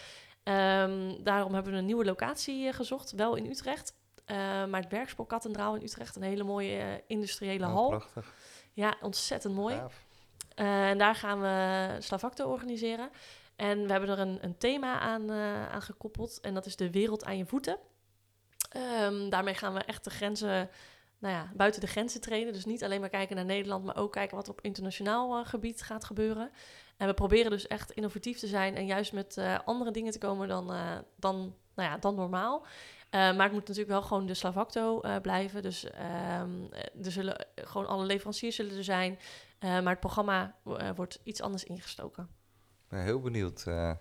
[0.42, 3.12] Ehm, daarom hebben we een nieuwe locatie gezocht.
[3.12, 3.94] Wel in Utrecht.
[4.68, 6.16] Maar het Werkspoorkathedraal in Utrecht.
[6.16, 7.88] Een hele mooie industriële Oh, hal.
[7.88, 8.32] prachtig.
[8.72, 9.80] Ja, ontzettend mooi.
[10.54, 13.10] En daar gaan we Slavacto organiseren.
[13.62, 16.40] En we hebben er een, een thema aan, eh, aan gekoppeld.
[16.40, 17.78] En dat is de wereld aan je voeten.
[18.68, 20.70] Ehm, daarmee gaan we echt de grenzen,
[21.18, 22.52] nou ja, buiten de grenzen trainen.
[22.52, 25.82] Dus niet alleen maar kijken naar Nederland, maar ook kijken wat op internationaal eh, gebied
[25.82, 26.50] gaat gebeuren.
[26.96, 30.18] En we proberen dus echt innovatief te zijn en juist met eh, andere dingen te
[30.18, 30.66] komen dan,
[31.16, 32.66] dan, nou ja, dan normaal.
[33.10, 35.62] Maar het moet natuurlijk wel gewoon de Slavacto blijven.
[35.62, 39.18] Dus ehm, eh, er zullen gewoon alle leveranciers zullen er zijn.
[39.60, 40.56] Maar het programma
[40.94, 42.41] wordt iets anders ingestoken.
[42.92, 43.62] Ik ben heel benieuwd.
[43.66, 43.92] eh,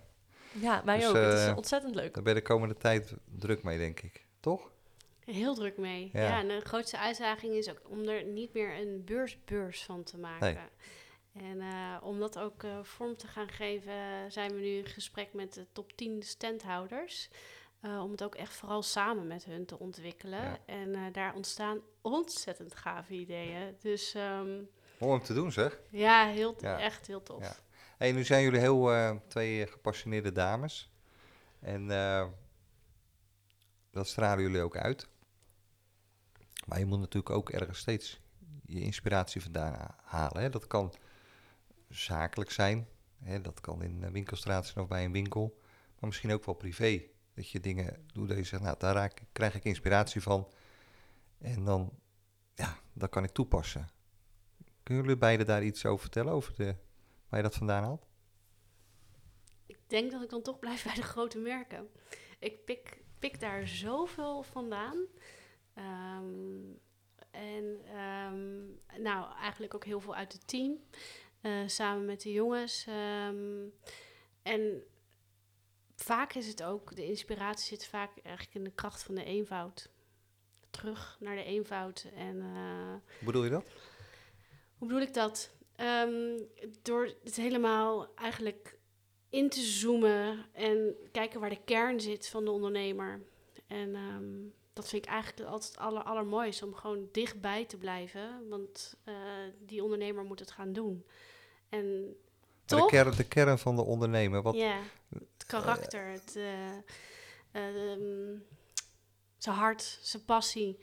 [0.52, 1.14] Ja, wij Dus, ook.
[1.14, 2.14] het is eh, ontzettend leuk.
[2.14, 4.26] daar ben je de komende tijd druk mee, denk ik.
[4.40, 4.70] Toch?
[5.24, 6.10] Heel druk mee.
[6.12, 6.20] Ja.
[6.22, 6.38] Ja.
[6.40, 10.68] en de grootste uitdaging is ook om er niet meer een beursbeurs van te maken.
[11.32, 13.92] En eh, om dat ook vorm te gaan geven,
[14.28, 17.28] zijn we nu in gesprek met de top 10 standhouders.
[17.80, 20.40] eh, om het ook echt vooral samen met hun te ontwikkelen.
[20.42, 20.58] Ja.
[20.66, 23.76] En eh, daar ontstaan ontzettend gave ideeën.
[23.80, 24.50] Dus ehm,
[24.98, 25.80] Mooi om te doen, zeg.
[25.90, 26.78] ja, heel, Ja.
[26.78, 27.42] echt heel tof.
[27.42, 27.56] Ja.
[28.10, 30.90] Nu zijn jullie heel eh, twee eh, gepassioneerde dames.
[31.60, 32.26] En eh,
[33.90, 35.08] dat stralen jullie ook uit.
[36.66, 38.20] Maar je moet natuurlijk ook ergens steeds
[38.66, 40.42] je inspiratie vandaan ha- halen.
[40.42, 40.50] Hè?
[40.50, 40.94] Dat kan
[41.88, 42.88] zakelijk zijn.
[43.18, 43.40] Hè?
[43.40, 45.60] Dat kan in een winkelstraat zijn of bij een winkel.
[45.98, 47.02] Maar misschien ook wel privé.
[47.34, 50.48] Dat je dingen doet dat je zegt, nou, daar raak, krijg ik inspiratie van.
[51.38, 51.98] En dan,
[52.54, 53.88] ja, dat kan ik toepassen.
[54.82, 56.32] Kunnen jullie beiden daar iets over vertellen?
[56.32, 56.76] Over de,
[57.32, 58.06] waar je dat vandaan haalt?
[59.66, 61.88] Ik denk dat ik dan toch blijf bij de grote merken.
[62.38, 65.06] Ik pik, pik daar zoveel vandaan.
[65.74, 66.60] Ehm,
[67.30, 68.60] en ehm,
[69.02, 70.78] nou, eigenlijk ook heel veel uit het team.
[71.40, 72.86] eh, samen met de jongens.
[72.86, 73.64] Ehm,
[74.42, 74.82] en
[75.96, 79.90] vaak is het ook, de inspiratie zit vaak eigenlijk in de kracht van de eenvoud.
[80.70, 82.06] Terug naar de eenvoud.
[82.14, 83.64] En eh, Hoe bedoel je dat?
[84.78, 85.50] hoe bedoel ik dat?
[85.76, 86.38] Ehm,
[86.82, 88.78] door het helemaal eigenlijk
[89.28, 93.22] in te zoomen en kijken waar de kern zit van de ondernemer.
[93.66, 94.32] En ehm,
[94.72, 98.48] dat vind ik eigenlijk altijd het aller, allermooiste, om gewoon dichtbij te blijven.
[98.48, 99.14] Want eh,
[99.58, 101.06] die ondernemer moet het gaan doen.
[101.68, 102.10] En Maar
[102.66, 102.90] De toch?
[102.90, 104.42] kern, de kern van de ondernemer.
[104.42, 104.78] Wat, Ja,
[105.18, 106.76] het karakter, het, eh,
[107.52, 108.36] ehm,
[109.38, 110.78] zijn hart, zijn passie.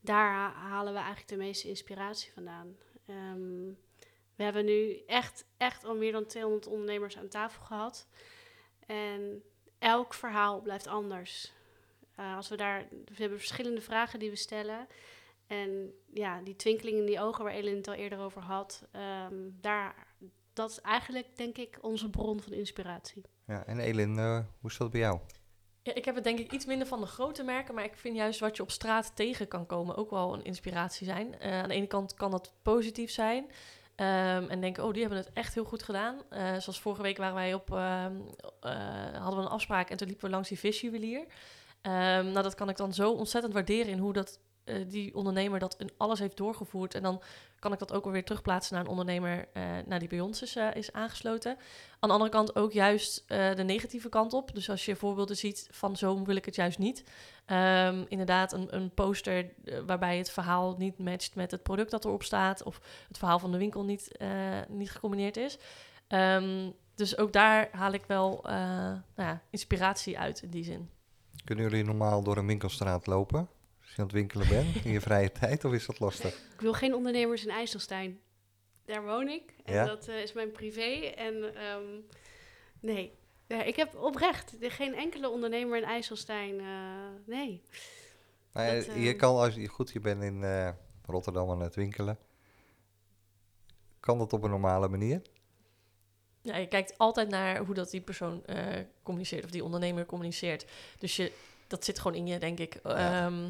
[0.00, 2.76] Daar ha- halen we eigenlijk de meeste inspiratie vandaan.
[3.06, 3.72] Ehm,
[4.36, 8.06] we hebben nu echt, echt al meer dan 200 ondernemers aan tafel gehad.
[8.86, 9.42] En
[9.78, 11.52] elk verhaal blijft anders.
[12.14, 14.86] Eh, als we daar, we hebben verschillende vragen die we stellen.
[15.46, 19.34] En ja, die twinkeling in die ogen waar Elin het al eerder over had, ehm,
[19.60, 20.06] daar,
[20.52, 23.22] dat is eigenlijk, denk ik, onze bron van inspiratie.
[23.46, 25.18] ja, en Elin, eh, hoe is dat bij jou?
[25.82, 28.16] Ja, ik heb het denk ik iets minder van de grote merken, maar ik vind
[28.16, 31.38] juist wat je op straat tegen kan komen ook wel een inspiratie zijn.
[31.38, 33.50] Eh, aan de ene kant kan dat positief zijn.
[33.96, 36.22] Ehm, en denken, oh, die hebben het echt heel goed gedaan.
[36.28, 38.16] Eh, zoals vorige week waren wij op, ehm,
[38.60, 41.26] eh, hadden we een afspraak en toen liepen we langs die visjuwelier.
[41.82, 45.58] Ehm, nou, dat kan ik dan zo ontzettend waarderen in hoe dat, eh, die ondernemer
[45.58, 46.94] dat in alles heeft doorgevoerd.
[46.94, 47.22] En dan
[47.58, 49.48] kan ik dat ook weer terugplaatsen naar een ondernemer
[49.86, 51.56] nou, die bij ons is, is aangesloten.
[52.00, 54.54] Aan de andere kant ook juist de negatieve kant op.
[54.54, 57.04] Dus als je voorbeelden ziet van zo wil ik het juist niet.
[57.44, 62.04] Ehm, inderdaad, een, een poster eh, waarbij het verhaal niet matcht met het product dat
[62.04, 62.62] erop staat.
[62.62, 65.58] Of het verhaal van de winkel niet, eh, niet gecombineerd is.
[66.08, 70.90] Ehm, dus ook daar haal ik wel eh, nou ja, inspiratie uit in die zin.
[71.44, 73.48] Kunnen jullie normaal door een winkelstraat lopen?
[73.80, 76.34] Als je aan het winkelen bent in je vrije tijd, of is dat lastig?
[76.54, 78.20] Ik wil geen ondernemers in IJsselstein.
[78.84, 79.84] Daar woon ik en Ja?
[79.84, 81.12] dat eh, is mijn privé.
[81.16, 82.00] En ehm,
[82.80, 83.12] nee,
[83.46, 86.60] Ja, ik heb oprecht geen enkele ondernemer in IJsselstein.
[86.60, 86.66] eh,
[87.26, 87.62] nee.
[88.52, 90.68] Maar Dat, eh, je eh, kan, als je goed, je bent in eh,
[91.06, 92.18] Rotterdam aan het winkelen.
[94.00, 95.22] Kan dat op een normale manier?
[96.42, 98.66] Ja, je kijkt altijd naar hoe dat die persoon eh,
[99.02, 100.66] communiceert of die ondernemer communiceert.
[100.98, 101.32] Dus je,
[101.66, 102.80] dat zit gewoon in je, denk ik.
[102.82, 103.24] Ja.
[103.26, 103.44] Ehm,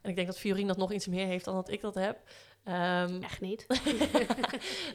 [0.00, 2.18] en ik denk dat Fiorine dat nog iets meer heeft dan dat ik dat heb.
[2.64, 3.66] Ehm, Echt niet.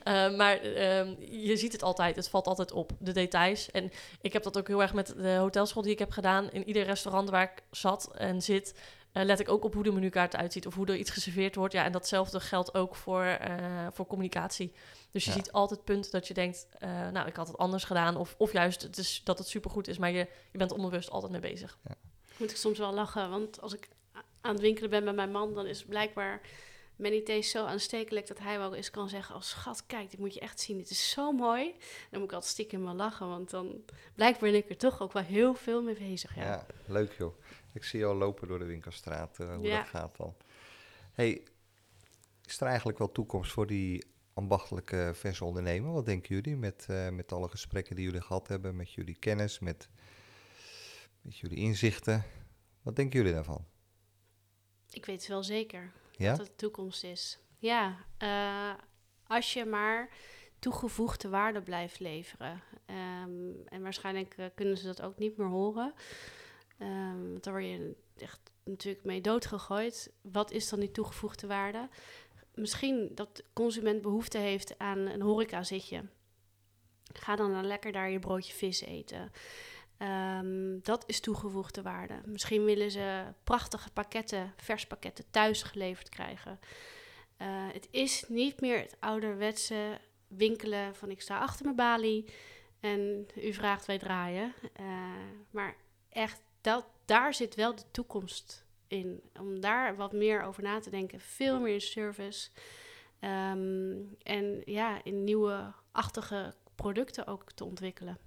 [0.04, 3.72] Eh, maar ehm, je ziet het altijd, het valt altijd op, de details.
[3.72, 6.50] En ik heb dat ook heel erg met de hotelschool die ik heb gedaan.
[6.52, 8.80] In ieder restaurant waar ik zat en zit,
[9.12, 11.56] eh, let ik ook op hoe de menukaart eruit ziet of hoe er iets geserveerd
[11.56, 11.74] wordt.
[11.74, 14.74] Ja, en datzelfde geldt ook voor, eh, voor communicatie.
[15.12, 15.36] Dus je Ja.
[15.38, 18.18] ziet altijd punten dat je denkt, eh, nou, ik had het anders gedaan.
[18.18, 21.32] Of, of juist het is, dat het supergoed is, maar je, je bent onbewust altijd
[21.32, 21.78] mee bezig.
[22.38, 23.88] Moet ik soms wel lachen, want als ik
[24.42, 26.42] aan het winkelen ben met mijn man, dan is blijkbaar
[26.98, 30.34] Manny Taste zo aanstekelijk dat hij wel eens kan zeggen: Oh schat, kijk, dit moet
[30.34, 31.72] je echt zien, dit is zo mooi.
[32.10, 33.84] Dan moet ik altijd stiekem wel lachen, want dan
[34.16, 36.36] blijkbaar ben ik er toch ook wel heel veel mee bezig.
[36.36, 36.44] Ja.
[36.44, 36.66] Ja.
[36.86, 37.42] leuk joh.
[37.74, 39.78] Ik zie je al lopen door de winkelstraat, eh, hoe Ja.
[39.78, 40.36] dat gaat dan.
[41.12, 41.44] hey,
[42.46, 45.92] is er eigenlijk wel toekomst voor die ambachtelijke verse ondernemer?
[45.94, 49.60] Wat denken jullie met, eh, met alle gesprekken die jullie gehad hebben, met jullie kennis,
[49.60, 49.90] met,
[51.22, 52.24] met jullie inzichten?
[52.82, 53.66] Wat denken jullie daarvan?
[54.92, 57.40] Ik weet het wel zeker Dat de toekomst is.
[57.58, 58.74] Ja, eh,
[59.28, 60.10] als je maar
[60.60, 62.62] toegevoegde waarde blijft leveren.
[62.86, 65.94] Ehm, en waarschijnlijk eh, kunnen ze dat ook niet meer horen.
[66.78, 70.12] Ehm, want daar word je echt natuurlijk mee doodgegooid.
[70.22, 71.90] Wat is dan die toegevoegde waarde?
[72.54, 76.04] Misschien dat de consument behoefte heeft aan een horecazitje.
[77.14, 79.32] Ga dan, dan lekker daar je broodje vis eten.
[79.98, 82.22] Ehm, dat is toegevoegde waarde.
[82.26, 86.60] Misschien willen ze prachtige pakketten, vers pakketten thuis geleverd krijgen.
[87.38, 92.26] Eh, het is niet meer het ouderwetse winkelen van ik sta achter mijn balie
[92.80, 94.54] en u vraagt wij draaien.
[94.74, 94.86] Eh,
[95.50, 95.76] maar
[96.10, 99.22] echt, dat, daar zit wel de toekomst in.
[99.40, 101.20] Om daar wat meer over na te denken.
[101.20, 102.50] Veel meer in service.
[103.20, 108.18] Ehm, en ja, in nieuwe achtige producten ook te ontwikkelen.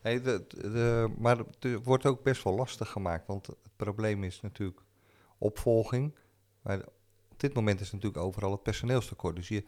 [0.00, 4.40] Hey, de, de, maar het wordt ook best wel lastig gemaakt, want het probleem is
[4.40, 4.80] natuurlijk
[5.38, 6.14] opvolging.
[6.62, 6.78] Maar
[7.28, 9.36] op dit moment is natuurlijk overal het personeelstekort.
[9.36, 9.64] Dus je,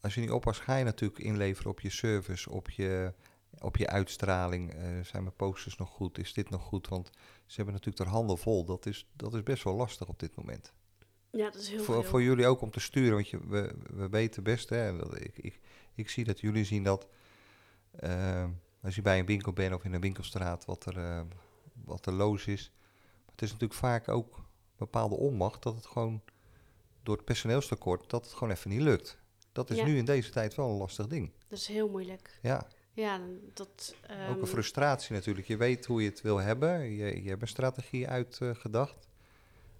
[0.00, 3.12] als je niet oppast, ga je natuurlijk inleveren op je service, op je,
[3.58, 4.74] op je uitstraling.
[4.74, 6.18] Eh, zijn mijn posters nog goed?
[6.18, 6.88] Is dit nog goed?
[6.88, 7.10] Want
[7.46, 8.64] ze hebben natuurlijk er handen vol.
[8.64, 10.72] Dat is, dat is best wel lastig op dit moment.
[11.30, 12.10] Ja, dat is heel Voor, veel.
[12.10, 15.38] voor jullie ook om te sturen, want je, we, we weten best, hè, dat, ik,
[15.38, 15.60] ik,
[15.94, 17.06] ik zie dat jullie zien dat
[17.90, 18.44] eh,
[18.82, 21.20] als je bij een winkel bent of in een winkelstraat, wat er, eh,
[21.84, 22.72] wat er loos is.
[23.24, 24.40] Maar het is natuurlijk vaak ook
[24.76, 26.22] bepaalde onmacht dat het gewoon
[27.02, 29.18] door het personeelstekort, dat het gewoon even niet lukt.
[29.52, 29.84] Dat is Ja.
[29.84, 31.32] nu in deze tijd wel een lastig ding.
[31.48, 32.38] Dat is heel moeilijk.
[32.42, 33.20] Ja, Ja,
[33.54, 33.94] dat...
[34.02, 35.46] ook ehm, een frustratie natuurlijk.
[35.46, 39.08] Je weet hoe je het wil hebben, je, je hebt een strategie uitgedacht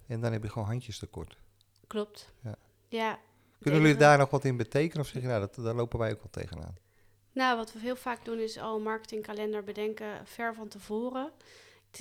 [0.07, 1.37] en dan heb je gewoon handjes tekort.
[1.87, 2.33] Klopt.
[2.43, 2.55] Ja.
[2.87, 3.19] Ja.
[3.59, 6.11] Kunnen jullie daar nog wat in betekenen of zeg je, nou, dat, daar lopen wij
[6.11, 6.75] ook wel tegenaan?
[7.31, 11.31] Nou, wat we heel vaak doen is al een marketingkalender bedenken ver van tevoren.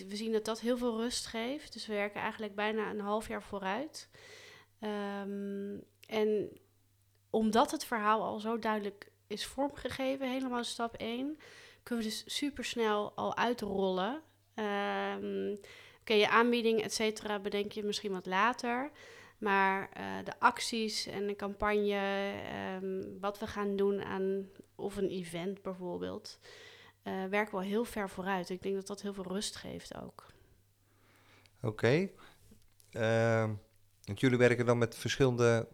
[0.09, 1.73] We zien dat dat heel veel rust geeft.
[1.73, 4.09] Dus we werken eigenlijk bijna een half jaar vooruit.
[4.81, 6.59] Ehm, en
[7.31, 11.39] omdat het verhaal al zo duidelijk is vormgegeven, helemaal stap 1,
[11.83, 14.23] kunnen we dus supersnel al uitrollen.
[14.55, 15.57] Ehm
[16.11, 18.91] Oké, je aanbieding, et cetera, bedenk je misschien wat later.
[19.41, 25.09] Maar eh, de acties en de campagne, ehm, wat we gaan doen aan of een
[25.09, 26.39] event bijvoorbeeld,
[27.03, 28.51] eh, werken we al heel ver vooruit.
[28.51, 30.27] Ik denk dat dat heel veel rust geeft ook.
[31.63, 32.11] Oké.
[32.91, 33.55] Ehm,
[34.05, 35.69] want jullie werken dan met verschillende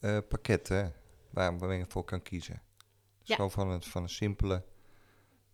[0.00, 0.94] eh, pakketten
[1.30, 2.62] waar, je voor kan kiezen.
[3.18, 3.34] Dus Ja.
[3.34, 4.64] gewoon van van een simpele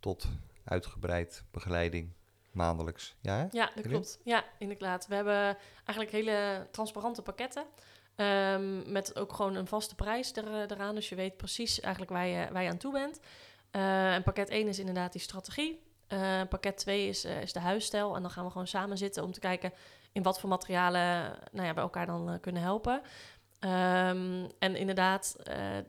[0.00, 0.28] tot
[0.64, 2.12] uitgebreid begeleiding
[2.58, 3.16] maandelijks.
[3.20, 3.36] Ja?
[3.36, 3.46] hè?
[3.50, 4.20] Ja, dat klopt.
[4.24, 5.06] Ja, inderdaad.
[5.06, 7.64] We hebben eigenlijk hele transparante pakketten.
[8.14, 10.94] ehm, met ook gewoon een vaste prijs er, eh, eraan.
[10.94, 13.20] Dus je weet precies eigenlijk waar je, waar je aan toe bent.
[13.70, 15.82] Eh, en pakket 1 is inderdaad die strategie.
[16.06, 18.16] Eh, pakket 2 is, is de huisstijl.
[18.16, 19.72] En dan gaan we gewoon samen zitten om te kijken
[20.12, 23.00] in wat voor materialen nou ja, we elkaar dan kunnen helpen.
[23.58, 25.36] Ehm, en inderdaad,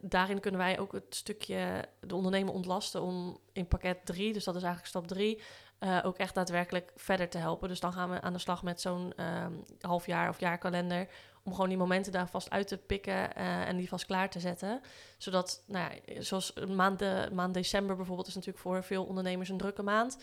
[0.02, 4.56] daarin kunnen wij ook het stukje de ondernemer ontlasten om in pakket 3, dus dat
[4.56, 5.42] is eigenlijk stap 3,
[5.80, 7.70] eh, ook echt daadwerkelijk verder te helpen.
[7.70, 11.08] Dus dan gaan we aan de slag met zo'n ehm halfjaar of jaarkalender.
[11.44, 14.40] Om gewoon die momenten daar vast uit te pikken eh, en die vast klaar te
[14.40, 14.82] zetten.
[15.18, 19.58] Zodat, nou ja, zoals een maand, maand december bijvoorbeeld is natuurlijk voor veel ondernemers een
[19.58, 20.18] drukke maand.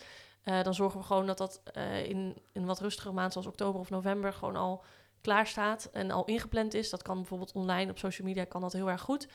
[0.47, 2.17] Eh, dan zorgen we gewoon dat dat eh, in,
[2.51, 4.83] in een wat rustigere maand zoals oktober of november gewoon al
[5.21, 6.89] klaar staat en al ingepland is.
[6.89, 9.27] Dat kan bijvoorbeeld online op social media kan dat heel erg goed.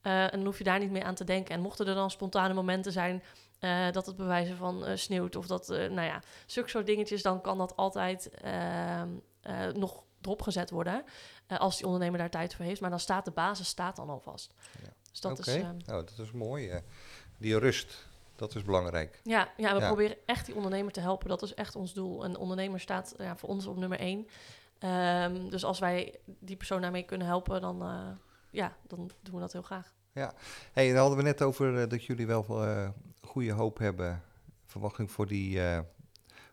[0.00, 1.54] Eh, en dan hoef je daar niet meer aan te denken.
[1.54, 3.22] En mochten er dan spontane momenten zijn
[3.60, 7.22] eh, dat het bewijzen van eh, sneeuwt of dat, eh, nou ja, zulke soort dingetjes,
[7.22, 9.08] dan kan dat altijd ehm,
[9.40, 11.04] eh, nog erop gezet worden.
[11.58, 12.80] als die ondernemer daar tijd voor heeft.
[12.80, 14.54] Maar dan staat de basis staat dan al vast.
[14.82, 14.88] Ja.
[15.10, 15.56] Dus dat is.
[15.56, 16.82] nou, dat is mooi.
[17.38, 18.06] die rust,
[18.36, 19.20] dat is belangrijk.
[19.24, 19.86] ja, ja, we Ja.
[19.86, 21.28] proberen echt die ondernemer te helpen.
[21.28, 22.24] Dat is echt ons doel.
[22.24, 24.26] Een ondernemer staat ja, voor ons op nummer één.
[24.78, 27.78] Ehm, dus als wij die persoon daarmee kunnen helpen, dan,
[28.50, 29.92] ja, dan doen we dat heel graag.
[30.72, 32.88] Hey, dan hadden we net over dat jullie wel eh,
[33.30, 34.22] goede hoop hebben,
[34.64, 35.80] verwachting voor die, eh,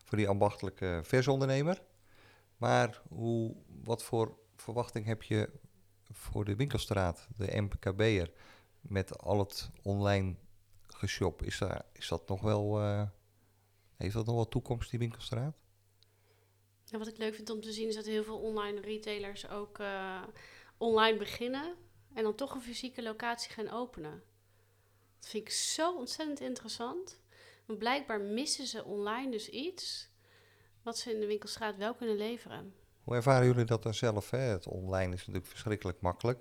[0.04, 1.82] voor die ambachtelijke versondernemer.
[2.56, 5.50] Maar hoe, wat voor verwachting heb je
[6.10, 8.32] voor de winkelstraat, de MKB'er,
[8.80, 10.36] met al het online
[10.86, 11.42] geshop?
[11.42, 13.08] Is, daar, is dat nog wel, eh,
[13.96, 15.56] heeft dat nog wel toekomst, die winkelstraat?
[16.84, 19.78] Ja, wat ik leuk vind om te zien is dat heel veel online retailers ook
[19.78, 20.22] eh,
[20.76, 21.74] online beginnen
[22.14, 24.22] en dan toch een fysieke locatie gaan openen.
[25.20, 27.20] Dat vind ik zo ontzettend interessant.
[27.66, 30.10] Want blijkbaar missen ze online dus iets
[30.82, 32.74] wat ze in de winkelstraat wel kunnen leveren.
[33.02, 34.30] Hoe ervaren jullie dat dan zelf?
[34.30, 34.38] Hè?
[34.38, 36.40] Het online is natuurlijk verschrikkelijk makkelijk.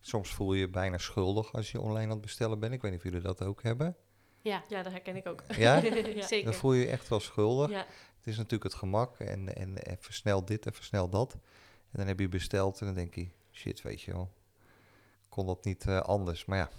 [0.00, 2.72] Soms voel je je bijna schuldig als je online aan het bestellen bent.
[2.72, 3.96] Ik weet niet of jullie dat ook hebben.
[4.40, 5.42] Ja, Ja, dat herken ik ook.
[5.56, 5.76] Ja?
[5.82, 6.26] ja.
[6.26, 6.44] zeker.
[6.44, 7.70] Dan voel je je echt wel schuldig.
[7.70, 7.86] Ja.
[8.16, 11.32] Het is natuurlijk het gemak en, en, en versnel dit en versnel dat.
[11.32, 14.32] En dan heb je besteld en dan denk je, shit, weet je wel.
[15.28, 16.44] Kon dat niet eh, anders?
[16.44, 16.70] Maar ja,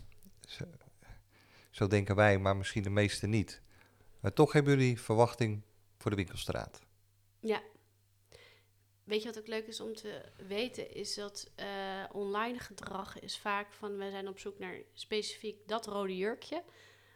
[1.76, 3.61] zo, denken wij, maar misschien de meesten niet.
[4.19, 5.61] Maar toch hebben jullie verwachting
[5.97, 6.80] voor de winkelstraat.
[7.39, 7.61] Ja.
[9.03, 13.38] Weet je wat ook leuk is om te weten, is dat eh, online gedrag is
[13.38, 16.63] vaak van we zijn op zoek naar specifiek dat rode jurkje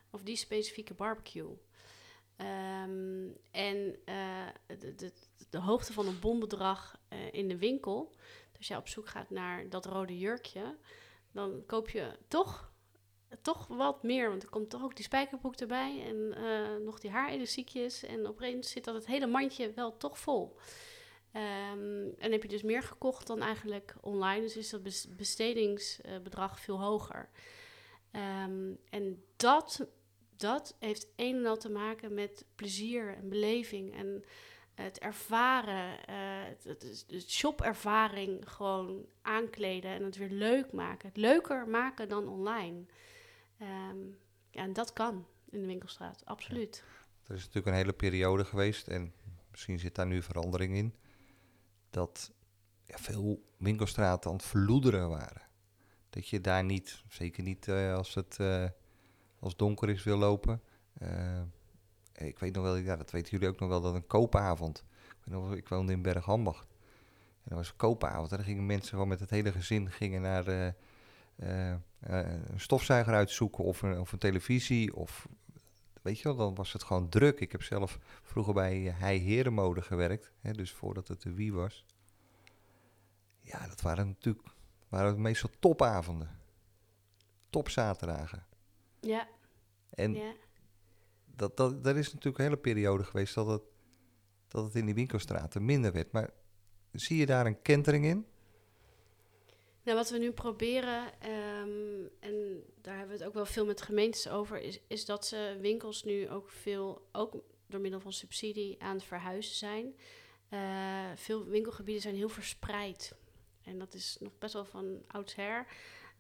[0.10, 1.58] of die specifieke barbecue.
[2.36, 4.48] Ehm, en eh,
[4.80, 5.14] de, de,
[5.50, 8.16] de hoogte van een bonbedrag eh, in de winkel,
[8.50, 10.78] dus als jij op zoek gaat naar dat rode jurkje,
[11.32, 12.72] dan koop je toch,
[13.42, 14.30] toch wat meer.
[14.30, 18.04] Want er komt toch ook die spijkerbroek erbij en eh, nog die haarelastiekjes.
[18.04, 20.56] En opeens zit dat het hele mandje wel toch vol.
[21.32, 26.60] Ehm, en heb je dus meer gekocht dan eigenlijk online, dus is dat bes- bestedingsbedrag
[26.60, 27.30] veel hoger.
[28.12, 29.88] Ehm, en dat,
[30.36, 34.24] dat heeft een en al te maken met plezier en beleving en
[34.74, 36.16] het ervaren, eh,
[36.64, 41.08] het, shopervaring gewoon aankleden en het weer leuk maken.
[41.08, 42.86] Het leuker maken dan online.
[43.60, 43.98] Ehm,
[44.50, 46.84] ja, en dat kan in de winkelstraat, absoluut.
[47.28, 49.14] Er is natuurlijk een hele periode geweest en
[49.52, 50.96] misschien zit daar nu verandering in.
[51.90, 52.32] Dat
[52.86, 55.42] ja, veel winkelstraten aan het verloederen waren.
[56.10, 58.66] Dat je daar niet, zeker niet eh, als het eh,
[59.40, 60.62] als donker is, wil lopen.
[60.94, 61.42] Eh,
[62.14, 64.86] ik weet nog wel, dat weten jullie ook nog wel, dat een koopavond.
[65.56, 66.68] Ik, woonde in Bergambacht.
[67.44, 68.32] En dat was een koopavond.
[68.32, 70.76] En dan gingen mensen gewoon met het hele gezin gingen naar
[72.00, 74.96] een stofzuiger uitzoeken of een, of een televisie.
[74.96, 75.28] Of,
[76.02, 77.40] weet je wel, dan was het gewoon druk.
[77.40, 80.32] Ik heb zelf vroeger bij Hij Herenmode gewerkt.
[80.40, 81.86] Hè, dus voordat het de Wie was.
[83.42, 84.48] Ja, dat waren natuurlijk
[84.90, 86.38] waren meestal topavonden.
[87.50, 88.46] Topzaterdagen.
[89.00, 89.28] Ja,
[89.90, 90.34] En ja.
[91.26, 93.62] dat, dat, er is natuurlijk een hele periode geweest dat het,
[94.48, 96.12] dat het in die winkelstraten minder werd.
[96.12, 96.30] Maar
[96.92, 98.26] zie je daar een kentering in?
[99.90, 103.82] Nou, wat we nu proberen, ehm, en daar hebben we het ook wel veel met
[103.82, 107.36] gemeentes over, is, is dat ze winkels nu ook veel, ook
[107.68, 109.96] door middel van subsidie, aan het verhuizen zijn.
[110.50, 113.16] Eh, veel winkelgebieden zijn heel verspreid.
[113.64, 115.66] En dat is nog best wel van oudsher.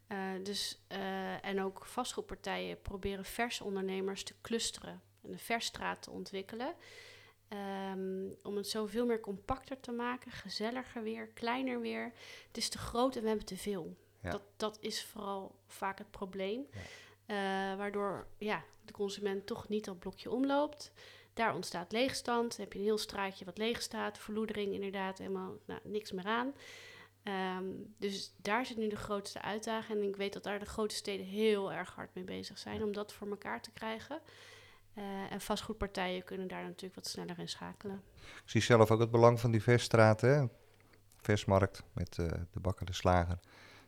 [0.08, 6.12] Eh dus, eh, en ook vastgoedpartijen proberen verse ondernemers te clusteren en een versstraat te
[6.12, 6.76] ontwikkelen.
[7.50, 12.14] Ehm, om het zoveel meer compacter te maken, gezelliger weer, kleiner weer.
[12.47, 13.95] Het is te groot en we hebben te veel.
[14.22, 14.30] Ja.
[14.30, 16.68] Dat, dat is vooral vaak het probleem.
[16.72, 16.80] Ja.
[17.26, 20.91] Eh, waardoor ja, de consument toch niet dat blokje omloopt.
[21.34, 22.50] Daar ontstaat leegstand.
[22.50, 24.18] Dan heb je een heel straatje wat leeg staat.
[24.18, 26.54] Verloedering inderdaad, helemaal nou, niks meer aan.
[27.24, 27.66] Ehm,
[27.97, 30.02] dus daar zit nu de grootste uitdaging.
[30.02, 32.91] En ik weet dat daar de grote steden heel erg hard mee bezig zijn om
[32.91, 34.22] dat voor elkaar te krijgen.
[35.00, 38.02] Eh, en vastgoedpartijen kunnen daar natuurlijk wat sneller in schakelen.
[38.16, 40.30] Ik zie zelf ook het belang van die versstraten.
[40.30, 40.45] Hè?
[41.18, 43.39] Versmarkt met eh, de bakker, de slager,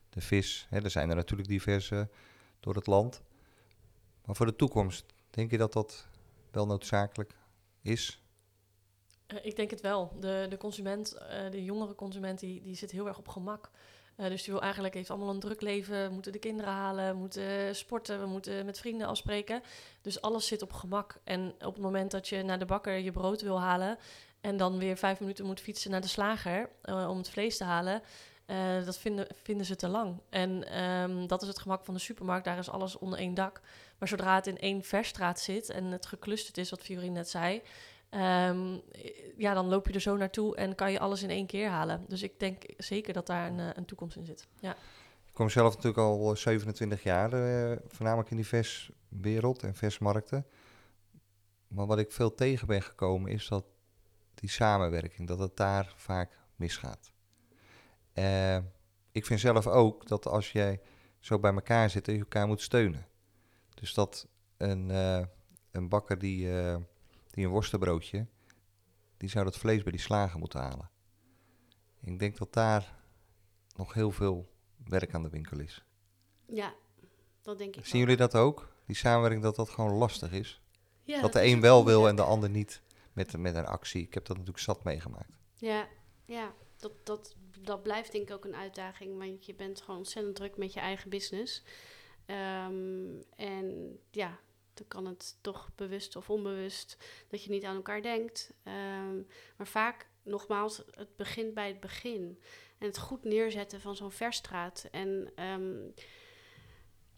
[0.10, 0.68] de vis.
[0.70, 0.84] Hè?
[0.84, 2.10] Er zijn er natuurlijk diverse
[2.60, 3.22] door het land.
[4.26, 6.08] Maar voor de toekomst, denk je dat dat
[6.52, 7.36] wel noodzakelijk
[7.82, 8.24] is?
[9.28, 10.18] Eh, ik denk het wel.
[10.20, 13.72] De, de consument, eh, de jongere consument, die, die zit heel erg op gemak.
[14.16, 16.08] Eh, dus die wil eigenlijk, heeft allemaal een druk leven.
[16.08, 19.62] We moeten de kinderen halen, we moeten sporten, we moeten met vrienden afspreken.
[20.02, 21.20] Dus alles zit op gemak.
[21.24, 23.98] En op het moment dat je naar de bakker je brood wil halen...
[24.42, 27.64] en dan weer vijf minuten moet fietsen naar de slager eh, om het vlees te
[27.64, 28.02] halen...
[28.46, 30.22] eh, dat vinden, vinden ze te lang.
[30.30, 32.46] En ehm, dat is het gemak van de supermarkt.
[32.46, 33.62] Daar is alles onder één dak.
[33.98, 37.62] Maar zodra het in één versstraat zit en het geclusterd is, wat Fiorine net zei...
[38.12, 38.78] Ehm,
[39.38, 42.06] ja, dan loop je er zo naartoe en kan je alles in één keer halen.
[42.08, 44.48] Dus ik denk zeker dat daar een, eh, een toekomst in zit.
[44.60, 44.72] Ja.
[45.26, 50.46] Ik kom zelf natuurlijk al 27 jaar, eh, voornamelijk in die verswereld en versmarkten.
[51.68, 53.66] Maar wat ik veel tegen ben gekomen is dat
[54.34, 57.12] die samenwerking, dat het daar vaak misgaat.
[58.14, 58.58] Eh,
[59.12, 60.82] ik vind zelf ook dat als jij
[61.20, 63.06] zo bij elkaar zit, je elkaar moet steunen.
[63.74, 65.26] Dus dat een, eh,
[65.72, 66.78] een bakker die, eh,
[67.32, 68.28] die een worstenbroodje,
[69.18, 70.90] die zou dat vlees bij die slager moeten halen.
[72.02, 72.96] Ik denk dat daar
[73.76, 74.52] nog heel veel
[74.84, 75.86] werk aan de winkel is.
[76.46, 76.74] Ja,
[77.42, 78.76] dat denk ik Zien jullie dat ook?
[78.86, 80.62] Die samenwerking dat dat gewoon lastig is?
[81.04, 82.82] Ja, dat de een wel wil en de ander niet
[83.14, 84.02] met, met een actie.
[84.02, 85.32] Ik heb dat natuurlijk zat meegemaakt.
[85.54, 85.88] Ja,
[86.26, 90.36] ja dat, dat, dat blijft denk ik ook een uitdaging, want je bent gewoon ontzettend
[90.36, 91.64] druk met je eigen business.
[92.26, 94.40] Ehm, en ja,
[94.74, 96.98] dan kan het toch bewust of onbewust
[97.28, 98.54] dat je niet aan elkaar denkt.
[98.64, 99.16] Ehm,
[99.58, 102.40] maar vaak, nogmaals, het begint bij het begin.
[102.78, 104.88] En het goed neerzetten van zo'n verstraat.
[104.92, 105.90] En ehm,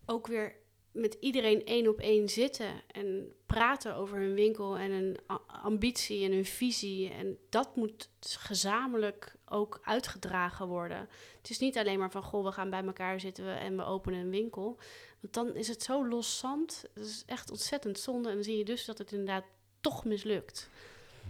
[0.05, 0.55] ook weer
[0.91, 6.31] met iedereen één op één zitten en praten over hun winkel en hun ambitie en
[6.31, 7.09] hun visie.
[7.09, 11.09] En dat moet gezamenlijk ook uitgedragen worden.
[11.37, 14.19] Het is niet alleen maar van, goh, we gaan bij elkaar zitten en we openen
[14.19, 14.79] een winkel.
[15.19, 16.85] Want dan is het zo los zand.
[16.93, 18.29] Dat is echt ontzettend zonde.
[18.29, 19.45] En dan zie je dus dat het inderdaad
[19.81, 20.69] toch mislukt.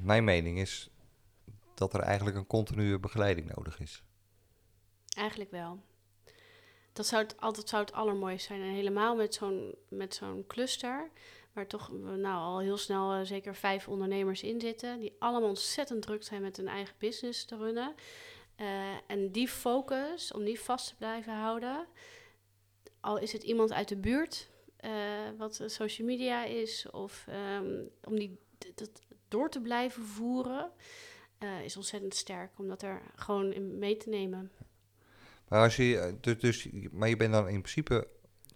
[0.02, 0.90] Mijn mening is
[1.74, 4.04] dat er eigenlijk een continue begeleiding nodig is.
[5.18, 5.80] Eigenlijk wel.
[6.94, 8.62] Dat zou het altijd zou het allermooiste zijn.
[8.62, 11.10] En helemaal met zo'n, met zo'n cluster,
[11.54, 15.50] waar toch eh, nou, al heel snel eh, zeker vijf ondernemers in zitten, die allemaal
[15.50, 17.96] ontzettend druk zijn met hun eigen business te runnen.
[18.56, 18.68] Eh,
[19.08, 21.88] en die focus, om die vast te blijven houden,
[23.00, 24.52] al is het iemand uit de buurt,
[25.38, 28.40] wat social media is, of ehm, om die
[28.76, 30.72] dat door te blijven voeren,
[31.64, 34.52] is ontzettend sterk om dat er gewoon in mee te nemen.
[35.48, 38.08] Maar, als je, dus, dus, maar je bent dan in principe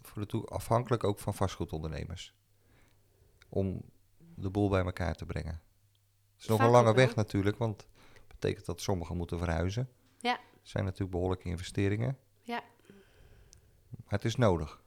[0.02, 2.34] voor de afhankelijk ook van vastgoedondernemers.
[3.50, 3.82] Om
[4.36, 5.62] de boel bij elkaar te brengen.
[6.34, 7.06] Het is nog Vaak een lange wel.
[7.06, 7.78] weg natuurlijk, want
[8.28, 9.90] dat betekent dat sommigen moeten verhuizen.
[10.20, 10.32] Ja.
[10.32, 12.18] Het zijn natuurlijk behoorlijke investeringen.
[12.42, 12.64] Ja.
[13.90, 14.82] Maar het is nodig,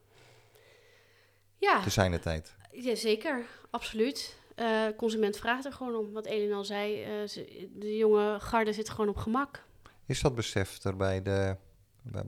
[1.56, 2.56] Ja, te zijn de tijd.
[2.72, 3.46] ja zeker.
[3.70, 4.38] Absoluut.
[4.54, 6.12] Eh, consument vraagt er gewoon om.
[6.12, 7.28] Wat Elin al zei, eh,
[7.74, 9.64] de jonge garde zit gewoon op gemak.
[10.06, 11.56] Is dat besef er bij de,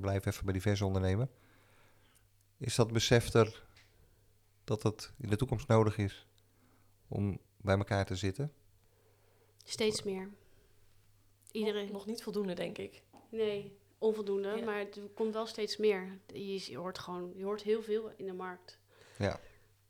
[0.00, 1.28] blijven even bij die versondernemer.
[2.58, 3.64] Is dat besef er
[4.64, 6.26] dat het in de toekomst nodig is
[7.08, 8.52] om bij elkaar te zitten?
[9.64, 10.30] Steeds meer.
[11.50, 11.84] Iedereen.
[11.84, 13.02] Nog, nog niet voldoende, denk ik.
[13.28, 14.48] Nee, onvoldoende.
[14.48, 14.64] Ja.
[14.64, 16.18] Maar het komt wel steeds meer.
[16.26, 18.78] Je, je hoort gewoon, je hoort heel veel in de markt.
[19.18, 19.40] Ja.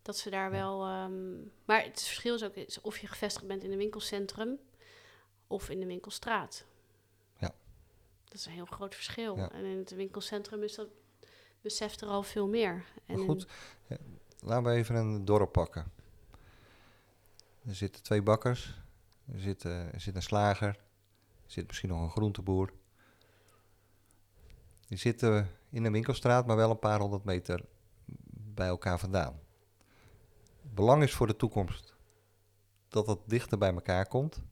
[0.03, 0.85] Dat ze daar wel.
[0.85, 4.59] ehm, maar het verschil is ook is of je gevestigd bent in een winkelcentrum
[5.47, 6.65] of in de winkelstraat.
[7.39, 7.55] Ja.
[8.25, 9.37] Dat is een heel groot verschil.
[9.37, 9.53] Ja.
[9.53, 10.89] En in het winkelcentrum is dat
[11.61, 12.85] beseft er al veel meer.
[13.07, 13.47] En Maar goed,
[14.43, 15.93] laten we even een dorp pakken.
[17.67, 18.81] Er zitten twee bakkers,
[19.33, 22.73] er zit, eh, er zit een slager, er zit misschien nog een groenteboer.
[24.87, 27.65] Die zitten in een winkelstraat, maar wel een paar honderd meter
[28.31, 29.41] bij elkaar vandaan.
[30.63, 31.95] Belang is voor de toekomst
[32.89, 34.43] dat het dichter bij elkaar komt.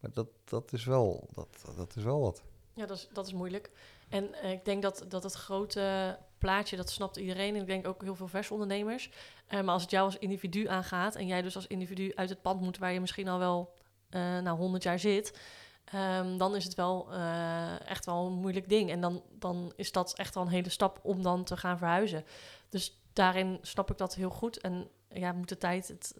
[0.00, 2.42] Maar dat, dat, is, wel, dat, dat is wel wat.
[2.74, 3.70] Ja, dat is, dat is moeilijk.
[4.08, 7.54] En eh, ik denk dat, dat het grote plaatje, dat snapt iedereen.
[7.54, 9.10] En ik denk ook heel veel versondernemers.
[9.46, 11.14] Eh maar als het jou als individu aangaat...
[11.14, 12.78] en jij dus als individu uit het pand moet...
[12.78, 13.74] waar je misschien al wel
[14.10, 15.38] eh nou, 100 jaar zit...
[15.84, 18.90] ehm, dan is het wel eh, echt wel een moeilijk ding.
[18.90, 22.24] En dan, dan is dat echt wel een hele stap om dan te gaan verhuizen.
[22.68, 24.60] Dus daarin snap ik dat heel goed.
[24.60, 26.14] En ja, moet de tijd het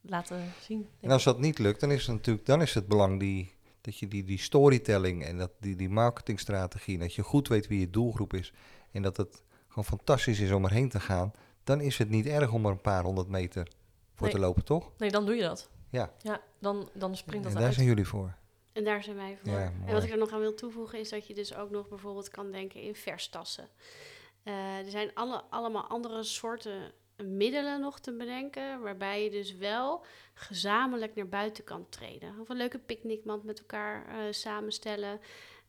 [0.00, 0.88] laten zien.
[1.00, 3.98] En als dat niet lukt, dan is het natuurlijk dan is het belang die, dat
[3.98, 7.90] je die, die storytelling en dat, die, die marketingstrategie, dat je goed weet wie je
[7.90, 8.52] doelgroep is
[8.94, 11.32] en dat het gewoon fantastisch is om erheen te gaan,
[11.64, 13.68] dan is het niet erg om er een paar honderd meter
[14.14, 14.36] voor Nee.
[14.36, 14.90] te lopen, toch?
[14.98, 15.68] Nee, dan doe je dat.
[15.90, 18.34] Ja, Ja, dan, dan springt dat en daar zijn jullie voor.
[18.72, 19.52] En daar zijn wij voor.
[19.52, 21.88] Ja, en wat ik er nog aan wil toevoegen is dat je dus ook nog
[21.88, 23.68] bijvoorbeeld kan denken in verstassen.
[24.42, 30.04] Eh, er zijn alle, allemaal andere soorten middelen nog te bedenken, waarbij je dus wel
[30.34, 32.40] gezamenlijk naar buiten kan treden.
[32.40, 35.20] Of een leuke picknickmand met elkaar eh, samenstellen.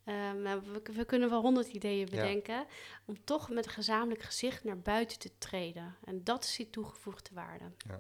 [0.05, 2.05] Ehm, nou, we, we kunnen wel honderd ideeën Ja.
[2.05, 2.65] bedenken
[3.05, 5.95] om toch met een gezamenlijk gezicht naar buiten te treden.
[6.03, 7.65] En dat is die toegevoegde waarde.
[7.87, 7.99] Ja.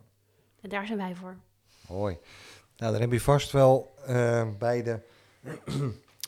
[0.61, 1.37] En daar zijn wij voor.
[1.89, 2.17] Mooi.
[2.77, 4.99] Nou, dan heb je vast wel eh, bij, de,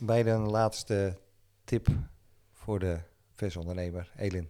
[0.01, 1.17] bij de laatste
[1.63, 1.88] tip
[2.53, 2.99] voor de
[3.34, 4.49] versondernemer, Elin.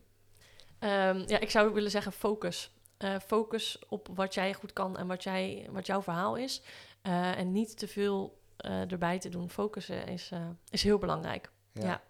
[0.80, 2.72] Ehm, ja, ik zou willen zeggen focus.
[2.98, 6.62] Eh, focus op wat jij goed kan en wat, jij, wat jouw verhaal is.
[7.02, 9.50] Eh, en niet te veel eh, erbij te doen.
[9.50, 11.52] Focussen is, eh, is heel belangrijk.
[11.72, 12.04] Ja.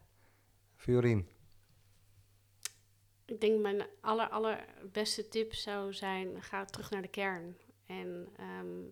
[0.76, 1.30] Fiorien.
[3.26, 7.58] Ik denk mijn aller, allerbeste tip zou zijn, ga terug naar de kern.
[7.86, 8.84] En ehm,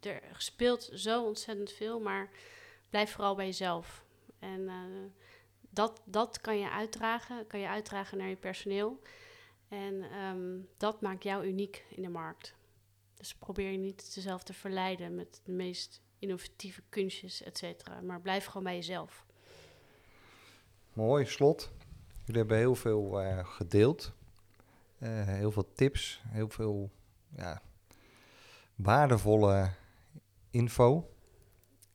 [0.00, 2.30] er speelt zo ontzettend veel, maar
[2.90, 4.04] blijf vooral bij jezelf.
[4.38, 4.74] En eh,
[5.60, 9.00] dat, dat kan je uitdragen, kan je uitdragen naar je personeel.
[9.68, 12.54] En ehm, dat maakt jou uniek in de markt.
[13.14, 18.00] Dus probeer je niet jezelf te verleiden met de meest innovatieve kunstjes, et cetera.
[18.00, 19.26] Maar blijf gewoon bij jezelf.
[20.92, 21.70] mooi slot.
[22.24, 24.12] Jullie hebben heel veel eh, gedeeld.
[24.98, 26.90] Eh, heel veel tips, heel veel
[27.36, 27.62] ja,
[28.74, 29.70] waardevolle
[30.50, 31.14] info.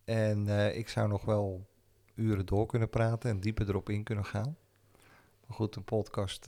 [0.03, 1.67] En eh, ik zou nog wel
[2.15, 4.57] uren door kunnen praten en dieper erop in kunnen gaan.
[5.45, 6.47] Maar goed, een podcast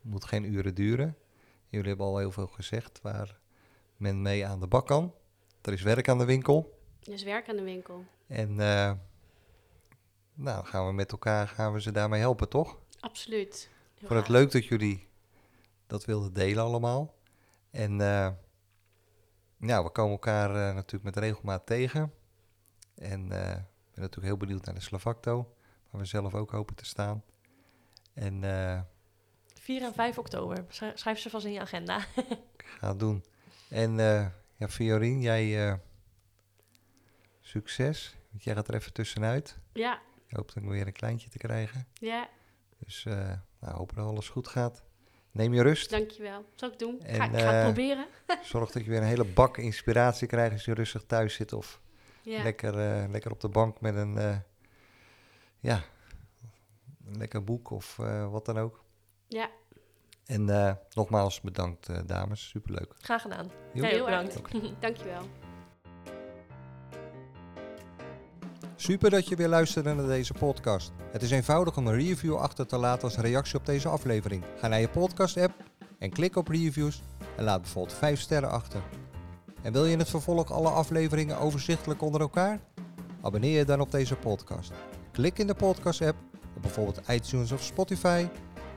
[0.00, 1.16] moet geen uren duren.
[1.68, 3.38] Jullie hebben al heel veel gezegd waar
[3.96, 5.14] men mee aan de bak kan.
[5.62, 6.75] Er is werk aan de winkel.
[7.06, 8.04] Dus werk aan de winkel.
[8.26, 8.92] En eh,
[10.34, 12.78] nou, gaan we met elkaar gaan we ze daarmee helpen, toch?
[13.00, 13.70] Absoluut.
[13.94, 15.08] Heel Ik vond het leuk dat jullie
[15.86, 17.14] dat wilden delen allemaal.
[17.70, 18.28] En eh,
[19.56, 22.12] ja, we komen elkaar eh, natuurlijk met regelmaat tegen.
[22.94, 25.54] En eh, ik ben natuurlijk heel benieuwd naar de Slavacto,
[25.90, 27.22] waar we zelf ook hopen te staan.
[28.14, 28.80] En eh,
[29.60, 30.64] 4 en 5 oktober.
[30.68, 31.98] Schri- Schrijf ze vast in je agenda.
[32.16, 33.24] ik ga het doen.
[33.68, 34.26] En eh
[34.56, 35.74] ja, Fiorien, jij eh,
[37.46, 38.16] succes.
[38.30, 39.58] Want jij gaat er even tussenuit.
[39.72, 41.86] Ja, Ik hoop dan weer een kleintje te krijgen.
[41.94, 42.28] ja,
[42.78, 44.84] Dus eh nou, hopen dat alles goed gaat.
[45.30, 45.90] Neem je rust.
[45.90, 46.44] dankjewel.
[46.54, 47.00] Zal ik doen?
[47.02, 48.06] En, ga, ik ga het eh, proberen.
[48.42, 51.52] Zorg dat je weer een hele bak inspiratie krijgt als je rustig thuis zit.
[51.52, 51.80] Of
[52.22, 52.42] Ja.
[52.42, 54.36] lekker, eh, lekker op de bank met een, eh,
[55.58, 55.82] ja,
[57.06, 58.84] een lekker boek of eh, wat dan ook.
[59.28, 59.50] Ja.
[60.26, 62.94] En eh, nogmaals bedankt eh, dames, superleuk.
[62.98, 63.50] Graag gedaan.
[63.72, 64.40] Heel erg bedankt.
[64.80, 65.22] Dankjewel.
[68.78, 70.92] Super dat je weer luisterde naar deze podcast.
[71.12, 74.44] Het is eenvoudig om een review achter te laten als reactie op deze aflevering.
[74.56, 75.54] Ga naar je podcast app
[75.98, 77.02] en klik op reviews
[77.36, 78.82] en laat bijvoorbeeld 5 sterren achter.
[79.62, 82.60] En wil je in het vervolg alle afleveringen overzichtelijk onder elkaar?
[83.20, 84.72] Abonneer je dan op deze podcast.
[85.12, 86.16] Klik in de podcast app
[86.56, 88.26] op bijvoorbeeld iTunes of Spotify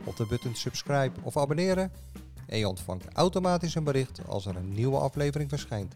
[0.03, 1.91] op de button subscribe of abonneren
[2.47, 5.95] en je ontvangt automatisch een bericht als er een nieuwe aflevering verschijnt.